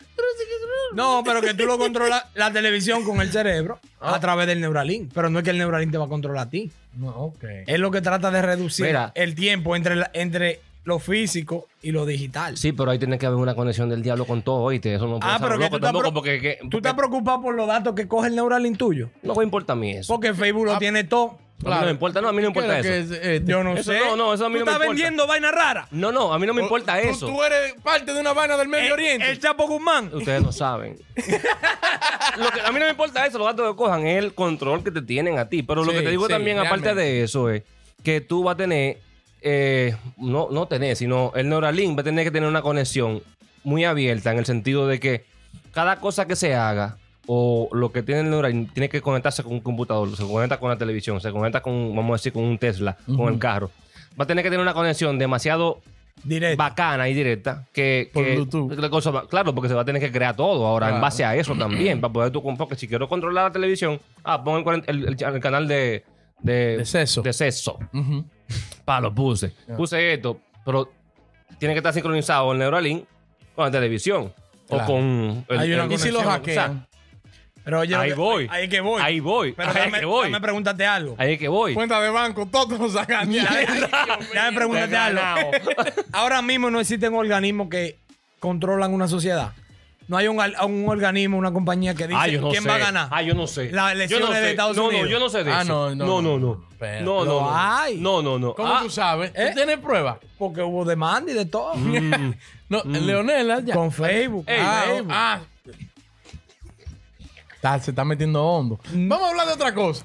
No, 0.94 1.22
pero 1.24 1.40
que 1.40 1.54
tú 1.54 1.64
lo 1.66 1.78
controlas 1.78 2.24
la 2.34 2.50
televisión 2.52 3.04
con 3.04 3.20
el 3.20 3.30
cerebro 3.30 3.78
Ah. 4.00 4.14
a 4.16 4.20
través 4.20 4.46
del 4.46 4.60
Neuralink. 4.60 5.12
Pero 5.12 5.28
no 5.30 5.38
es 5.38 5.44
que 5.44 5.50
el 5.50 5.58
Neuralink 5.58 5.90
te 5.92 5.98
va 5.98 6.06
a 6.06 6.08
controlar 6.08 6.46
a 6.46 6.50
ti. 6.50 6.70
No, 6.96 7.08
ok. 7.10 7.44
Es 7.66 7.78
lo 7.78 7.90
que 7.90 8.00
trata 8.00 8.30
de 8.30 8.42
reducir 8.42 8.86
Mira. 8.86 9.12
el 9.14 9.34
tiempo 9.34 9.76
entre, 9.76 9.96
la- 9.96 10.10
entre 10.12 10.60
lo 10.88 10.98
físico 10.98 11.68
y 11.82 11.92
lo 11.92 12.04
digital. 12.06 12.56
Sí, 12.56 12.72
pero 12.72 12.90
ahí 12.90 12.98
tiene 12.98 13.18
que 13.18 13.26
haber 13.26 13.38
una 13.38 13.54
conexión 13.54 13.88
del 13.88 14.02
diablo 14.02 14.24
con 14.24 14.42
todo, 14.42 14.62
oíste. 14.62 14.94
Eso 14.94 15.06
no 15.06 15.20
puede 15.20 15.32
Ah, 15.32 15.38
ser 15.38 15.46
pero 15.48 15.60
que 15.60 15.70
tú 15.70 15.78
tampoco, 15.78 16.12
porque, 16.14 16.40
que- 16.40 16.58
¿Tú 16.68 16.78
estás 16.78 16.94
preocupado 16.94 17.40
por 17.42 17.54
los 17.54 17.66
datos 17.68 17.94
que 17.94 18.08
coge 18.08 18.28
el 18.28 18.34
Neuralink 18.34 18.76
tuyo? 18.76 19.10
no 19.22 19.34
me 19.36 19.44
importa 19.44 19.74
a 19.74 19.76
mí 19.76 19.92
eso. 19.92 20.12
Porque 20.12 20.34
Facebook 20.34 20.64
lo 20.66 20.74
Ah, 20.74 20.78
tiene 20.78 21.04
todo. 21.04 21.38
A 21.64 21.70
mí 21.70 21.74
no 21.80 21.84
me 21.86 21.90
importa, 21.90 22.20
no, 22.20 22.28
a 22.28 22.32
mí 22.32 22.40
no 22.40 22.48
me 22.50 22.52
¿Qué 22.52 22.60
importa 22.60 22.78
eso. 22.78 22.88
es, 23.14 23.20
eh, 23.20 23.42
Yo 23.44 23.64
no 23.64 23.74
Eso 23.74 23.90
sé. 23.90 23.98
no, 23.98 24.14
no, 24.14 24.32
eso 24.32 24.46
a 24.46 24.48
mí 24.48 24.60
¿Tú 24.60 24.60
no 24.60 24.66
me 24.66 24.72
estás 24.72 24.86
importa. 24.86 24.88
vendiendo 24.88 25.26
vaina 25.26 25.50
rara? 25.50 25.88
No, 25.90 26.12
no, 26.12 26.32
a 26.32 26.38
mí 26.38 26.46
no 26.46 26.54
me 26.54 26.62
importa 26.62 27.00
tú- 27.02 27.08
eso. 27.08 27.26
Tú 27.26 27.42
eres 27.42 27.74
parte 27.82 28.14
de 28.14 28.20
una 28.20 28.32
vaina 28.32 28.56
del 28.56 28.68
Medio 28.68 28.86
El, 28.86 28.92
Oriente. 28.92 29.28
el 29.28 29.40
Chapo 29.40 29.66
Guzmán. 29.66 30.08
Ustedes 30.14 30.40
no 30.40 30.52
saben. 30.52 30.96
Lo 32.38 32.50
que- 32.50 32.60
a 32.60 32.70
mí 32.72 32.78
no 32.78 32.84
me 32.84 32.90
importa 32.90 33.26
eso, 33.26 33.38
los 33.38 33.46
datos 33.48 33.70
que 33.72 33.76
cojan 33.76 34.06
es 34.06 34.18
el 34.22 34.34
control 34.34 34.84
que 34.84 34.90
te 34.92 35.02
tienen 35.02 35.38
a 35.38 35.48
ti. 35.48 35.62
Pero 35.64 35.82
lo 35.84 35.90
Sí, 35.90 35.98
que 35.98 36.04
te 36.04 36.10
digo 36.10 36.26
sí, 36.26 36.32
también, 36.32 36.58
aparte 36.58 36.94
de 36.94 37.24
eso, 37.24 37.50
es 37.50 37.62
que 38.04 38.20
tú 38.20 38.44
vas 38.44 38.54
a 38.54 38.56
tener, 38.58 38.98
eh, 39.42 39.94
no, 40.16 40.48
no 40.50 40.66
tener, 40.66 40.96
sino 40.96 41.32
el 41.34 41.48
Neuralink 41.48 41.96
va 41.96 42.00
a 42.02 42.04
tener 42.04 42.24
que 42.24 42.30
tener 42.30 42.48
una 42.48 42.62
conexión 42.62 43.22
muy 43.64 43.84
abierta 43.84 44.32
en 44.32 44.38
el 44.38 44.46
sentido 44.46 44.86
de 44.86 44.98
que 45.00 45.24
cada 45.72 45.96
cosa 46.00 46.26
que 46.26 46.36
se 46.36 46.54
haga 46.54 46.96
o 47.26 47.68
lo 47.72 47.92
que 47.92 48.02
tiene 48.02 48.22
el 48.22 48.30
Neuralink 48.30 48.72
tiene 48.72 48.88
que 48.88 49.00
conectarse 49.02 49.42
con 49.42 49.52
un 49.52 49.60
computador, 49.60 50.14
se 50.16 50.26
conecta 50.26 50.58
con 50.58 50.70
la 50.70 50.76
televisión, 50.78 51.20
se 51.20 51.30
conecta 51.30 51.60
con, 51.60 51.94
vamos 51.94 52.10
a 52.10 52.14
decir, 52.14 52.32
con 52.32 52.42
un 52.44 52.58
Tesla, 52.58 52.96
con 53.06 53.32
el 53.32 53.38
carro. 53.38 53.70
Va 54.18 54.24
a 54.24 54.26
tener 54.26 54.42
que 54.42 54.50
tener 54.50 54.62
una 54.62 54.74
conexión 54.74 55.18
demasiado 55.18 55.80
bacana 56.56 57.08
y 57.08 57.14
directa 57.14 57.66
que, 57.72 58.10
Por 58.12 58.24
que- 58.24 58.34
Bluetooth. 58.34 58.72
la 58.78 58.90
cosa 58.90 59.10
va- 59.12 59.28
claro 59.28 59.54
porque 59.54 59.68
se 59.68 59.74
va 59.74 59.82
a 59.82 59.84
tener 59.84 60.02
que 60.02 60.10
crear 60.10 60.34
todo 60.34 60.66
ahora 60.66 60.88
en 60.92 61.00
base 61.00 61.24
a 61.24 61.36
eso 61.36 61.54
también 61.54 62.00
para 62.00 62.12
poder 62.12 62.32
tú 62.32 62.42
porque 62.56 62.74
si 62.74 62.88
quiero 62.88 63.08
controlar 63.08 63.44
la 63.44 63.52
televisión 63.52 64.00
ah 64.24 64.42
pon 64.42 64.56
el, 64.58 64.64
cuarenta- 64.64 64.90
el- 64.90 65.06
el- 65.06 65.16
el 65.34 65.40
canal 65.40 65.68
de 65.68 66.02
de, 66.40 66.78
De 67.22 67.32
lo 69.00 69.14
puse 69.14 69.52
puse 69.76 70.14
esto 70.14 70.40
pero 70.64 70.90
tiene 71.58 71.74
que 71.74 71.78
estar 71.78 71.92
sincronizado 71.92 72.52
el 72.52 72.58
Neuralink 72.58 73.04
con 73.54 73.64
la 73.66 73.70
televisión 73.70 74.32
Claro. 74.68 74.84
o 74.84 74.86
con 74.86 75.44
el- 75.48 75.58
Hay 75.58 75.72
una 75.72 75.84
el- 75.84 75.92
Y 75.92 75.98
si 75.98 76.10
lo 76.10 76.18
conexión, 76.18 76.18
o 76.18 76.22
sea, 76.22 76.32
hackean. 76.32 76.86
Pero 77.64 77.80
oye, 77.80 77.94
ahí 77.96 78.12
voy 78.12 78.48
Ahí 78.50 78.68
que 78.68 78.80
voy. 78.80 79.02
ahí 79.02 79.20
voy 79.20 79.52
Pero 79.52 79.70
ahí 79.70 79.76
dame, 79.76 79.98
que 80.00 80.04
voy 80.06 80.30
dame 80.30 80.40
preguntarte 80.42 80.86
algo. 80.86 81.14
ahí 81.18 81.36
que 81.38 81.48
voy 81.48 81.74
Cuenta 81.74 82.00
de 82.00 82.08
banco, 82.10 82.46
todos 82.46 82.78
nos 82.78 82.92
sacan. 82.92 83.30
Déjame 83.30 83.46
preguntarte 84.54 84.96
algo. 84.96 85.20
Ganado. 85.20 85.50
Ahora 86.12 86.40
mismo 86.42 86.70
no 86.70 86.80
existen 86.80 87.14
organismos 87.14 87.68
que 87.68 87.98
controlan 88.40 88.92
una 88.94 89.08
sociedad. 89.08 89.52
No 90.08 90.16
hay 90.16 90.26
un, 90.26 90.38
un 90.40 90.88
organismo, 90.88 91.36
una 91.36 91.52
compañía 91.52 91.94
que 91.94 92.06
dice 92.08 92.18
Ah, 92.20 92.26
no 92.40 92.48
quién 92.48 92.62
sé. 92.62 92.68
va 92.68 92.76
a 92.76 92.78
ganar. 92.78 93.08
Ah, 93.10 93.22
yo 93.22 93.34
no 93.34 93.46
sé. 93.46 93.70
Las 93.70 93.92
elecciones 93.92 94.28
no 94.28 94.34
de. 94.34 94.50
Estados 94.50 94.76
no, 94.76 94.86
Unidos. 94.86 95.04
No, 95.04 95.10
yo 95.10 95.20
no 95.20 95.28
sé 95.28 95.44
de 95.44 95.52
Ah, 95.52 95.62
eso. 95.62 95.94
no, 95.94 95.94
no, 95.94 96.06
no, 96.06 96.22
no. 96.22 96.38
no. 96.38 96.46
No, 96.54 96.64
Pero- 96.78 97.04
no, 97.04 97.24
no. 97.26 97.40
No. 97.42 97.50
hay. 97.56 97.96
No, 97.98 98.22
no, 98.22 98.38
no. 98.38 98.54
¿Cómo 98.54 98.74
Ah, 98.74 98.80
tú 98.82 98.88
sabes? 98.90 99.32
¿Eh? 99.34 99.48
¿Tú 99.50 99.56
tienes 99.56 99.78
pruebas? 99.78 100.16
Porque 100.38 100.62
hubo 100.62 100.84
demanda 100.84 101.30
y 101.30 101.34
de 101.34 101.44
todo. 101.46 101.74
mm. 101.74 102.34
No, 102.70 102.82
Leonela 102.84 103.60
ya. 103.60 103.74
Con 103.74 103.90
Facebook. 103.92 104.44
Ey, 104.46 104.58
ah, 104.60 104.82
Facebook. 104.86 105.10
ah. 105.14 105.40
Está- 107.54 107.78
se 107.80 107.90
está 107.90 108.04
metiendo 108.04 108.44
hondo. 108.44 108.78
Vamos 108.92 109.26
a 109.26 109.30
hablar 109.30 109.46
de 109.46 109.52
otra 109.54 109.74
cosa. 109.74 110.04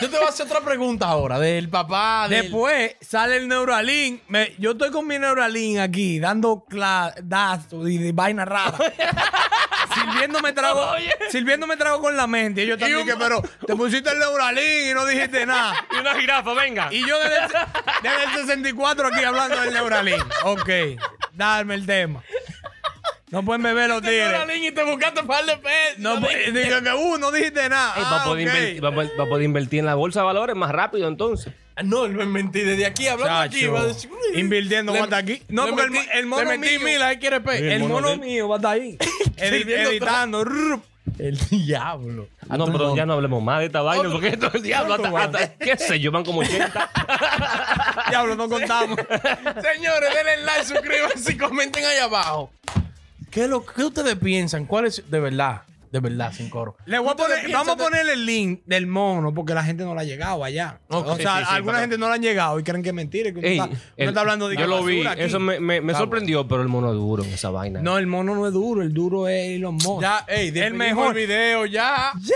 Yo 0.00 0.08
te 0.08 0.16
voy 0.16 0.26
a 0.26 0.28
hacer 0.30 0.46
otra 0.46 0.60
pregunta 0.60 1.06
ahora. 1.06 1.38
Del 1.38 1.68
papá. 1.68 2.26
Del... 2.28 2.42
Después 2.42 2.96
sale 3.00 3.36
el 3.36 3.48
Neuralink. 3.48 4.22
Me- 4.28 4.54
yo 4.58 4.72
estoy 4.72 4.90
con 4.90 5.06
mi 5.06 5.18
Neuralink 5.18 5.78
aquí, 5.78 6.18
dando 6.18 6.64
datos 7.22 7.88
y 7.88 8.12
vaina 8.12 8.44
rara. 8.44 8.72
sirviéndome 9.94 10.52
trago, 10.52 10.92
sirviéndome 11.30 11.76
trago 11.76 12.00
con 12.00 12.16
la 12.16 12.26
mente. 12.26 12.62
Y 12.64 12.66
yo 12.68 12.78
también, 12.78 13.00
un- 13.00 13.06
que, 13.06 13.16
pero 13.16 13.42
te 13.66 13.74
pusiste 13.76 14.10
el 14.10 14.18
Neuralink 14.18 14.90
y 14.90 14.94
no 14.94 15.04
dijiste 15.06 15.46
nada. 15.46 15.74
Y 15.92 15.96
una 15.98 16.14
jirafa, 16.14 16.54
venga. 16.54 16.88
Y 16.92 17.06
yo 17.06 17.18
desde, 17.18 17.36
el- 17.36 18.02
desde 18.02 18.24
el 18.24 18.46
64 18.46 19.08
aquí 19.08 19.24
hablando 19.24 19.60
del 19.60 19.74
Neuralink. 19.74 20.24
Ok, 20.44 20.68
dame 21.32 21.74
el 21.74 21.86
tema. 21.86 22.22
No 23.30 23.44
pueden 23.44 23.62
beber 23.62 23.88
los 23.88 24.02
tigres. 24.02 24.32
Y 24.56 24.72
te 24.72 24.82
buscaste 24.84 25.20
un 25.20 25.26
par 25.26 25.44
de 25.46 25.56
pesos. 25.56 25.98
No, 25.98 26.16
digo 26.16 26.82
que 26.82 26.92
uh, 26.92 27.18
no 27.18 27.30
dijiste 27.30 27.68
nada. 27.68 27.94
Ey, 27.96 28.02
va, 28.02 28.10
a 28.10 28.20
Ah, 28.22 28.24
poder 28.24 28.48
ok. 28.48 28.54
invertir, 28.54 28.84
va, 28.84 28.88
a 28.88 28.92
poder, 28.94 29.10
va 29.20 29.24
a 29.24 29.26
poder 29.28 29.44
invertir 29.44 29.78
en 29.80 29.86
la 29.86 29.94
bolsa 29.94 30.20
de 30.20 30.26
valores 30.26 30.56
más 30.56 30.70
rápido 30.72 31.06
entonces. 31.06 31.52
Ah, 31.76 31.82
No, 31.84 32.08
lo 32.08 32.26
mentí 32.26 32.60
desde 32.60 32.86
aquí, 32.86 33.06
hablando 33.06 33.38
aquí. 33.40 33.60
Chacho, 33.60 33.72
va 33.72 33.80
a 33.82 33.86
decir, 33.86 34.10
uy, 34.10 34.40
invirtiendo 34.40 34.92
le- 34.92 34.98
va 34.98 35.04
a 35.04 35.06
estar 35.06 35.22
aquí. 35.22 35.42
No, 35.48 35.64
le 35.66 35.72
porque 35.72 35.84
el, 35.86 35.90
metí- 35.92 36.08
el 36.14 36.26
mono 36.26 36.50
le 36.50 36.58
metí 36.58 36.78
mío, 36.78 36.86
mil, 36.86 37.02
ahí 37.02 37.18
quiere 37.18 37.40
pe. 37.40 37.58
El 37.58 37.68
el 37.72 37.84
mono 37.84 38.16
mío 38.16 38.48
va 38.48 38.56
a 38.56 38.58
estar 38.58 38.72
ahí. 38.72 38.98
Edi- 39.36 39.58
Sirviendo 39.58 39.90
editando. 39.90 40.44
rrr. 40.44 40.80
El 41.18 41.36
diablo. 41.48 42.28
Ah, 42.48 42.56
no, 42.56 42.66
pero 42.66 42.96
ya 42.96 43.04
no 43.06 43.12
hablemos 43.14 43.42
más 43.42 43.60
de 43.60 43.66
esta 43.66 43.82
vaina 43.82 44.08
porque 44.10 44.28
esto 44.28 44.46
es 44.48 44.54
el 44.56 44.62
diablo. 44.62 44.94
Hasta, 44.94 45.18
hasta- 45.38 45.54
qué 45.56 45.76
sé 45.76 46.00
yo, 46.00 46.10
van 46.10 46.24
como 46.24 46.40
80. 46.40 46.90
Diablo, 48.10 48.34
no 48.36 48.48
contamos. 48.48 48.98
Señores, 49.62 50.14
denle 50.14 50.44
like, 50.44 50.64
suscríbanse 50.64 51.32
y 51.32 51.36
comenten 51.36 51.84
ahí 51.84 51.98
abajo. 51.98 52.50
¿Qué, 53.30 53.46
lo, 53.48 53.64
¿Qué 53.64 53.84
ustedes 53.84 54.16
piensan? 54.16 54.66
¿Cuál 54.66 54.86
es? 54.86 55.02
De 55.08 55.20
verdad, 55.20 55.62
de 55.92 56.00
verdad, 56.00 56.32
sin 56.32 56.50
coro. 56.50 56.76
Le 56.86 56.98
voy 56.98 57.08
a 57.08 57.10
¿Ustedes 57.12 57.40
poner, 57.40 57.52
vamos 57.52 57.68
a 57.68 57.76
de- 57.76 57.82
poner 57.84 58.08
el 58.08 58.26
link 58.26 58.62
del 58.66 58.86
mono 58.86 59.32
porque 59.34 59.54
la 59.54 59.62
gente 59.62 59.84
no 59.84 59.94
le 59.94 60.00
ha 60.00 60.04
llegado 60.04 60.42
allá. 60.44 60.80
O 60.88 61.16
sea, 61.16 61.38
sí, 61.38 61.44
sí, 61.48 61.54
alguna 61.54 61.80
gente 61.80 61.96
no 61.98 62.08
le 62.08 62.14
han 62.14 62.22
llegado 62.22 62.58
y 62.58 62.62
creen 62.64 62.82
que 62.82 62.88
es 62.88 62.94
mentira. 62.94 63.32
Que 63.32 63.38
uno 63.38 63.46
Ey, 63.48 63.54
está, 63.58 63.66
uno 63.68 63.78
el- 63.96 64.08
está 64.08 64.20
hablando 64.20 64.48
de 64.48 64.56
yo 64.56 64.66
lo 64.66 64.82
vi, 64.84 65.06
aquí. 65.06 65.20
eso 65.22 65.38
me, 65.40 65.60
me, 65.60 65.80
me 65.80 65.94
sorprendió, 65.94 66.46
pero 66.48 66.62
el 66.62 66.68
mono 66.68 66.88
es 66.90 66.94
duro 66.96 67.22
en 67.24 67.30
esa 67.32 67.50
vaina. 67.50 67.80
No, 67.82 67.98
el 67.98 68.06
mono 68.06 68.34
no 68.34 68.46
es 68.46 68.52
duro, 68.52 68.82
el 68.82 68.92
duro 68.92 69.28
es 69.28 69.50
Elon 69.56 69.74
Musk. 69.74 70.02
Ya, 70.02 70.24
ey, 70.28 70.48
el 70.56 70.74
mejor. 70.74 71.14
video, 71.14 71.66
ya. 71.66 72.12
¡Ya! 72.20 72.34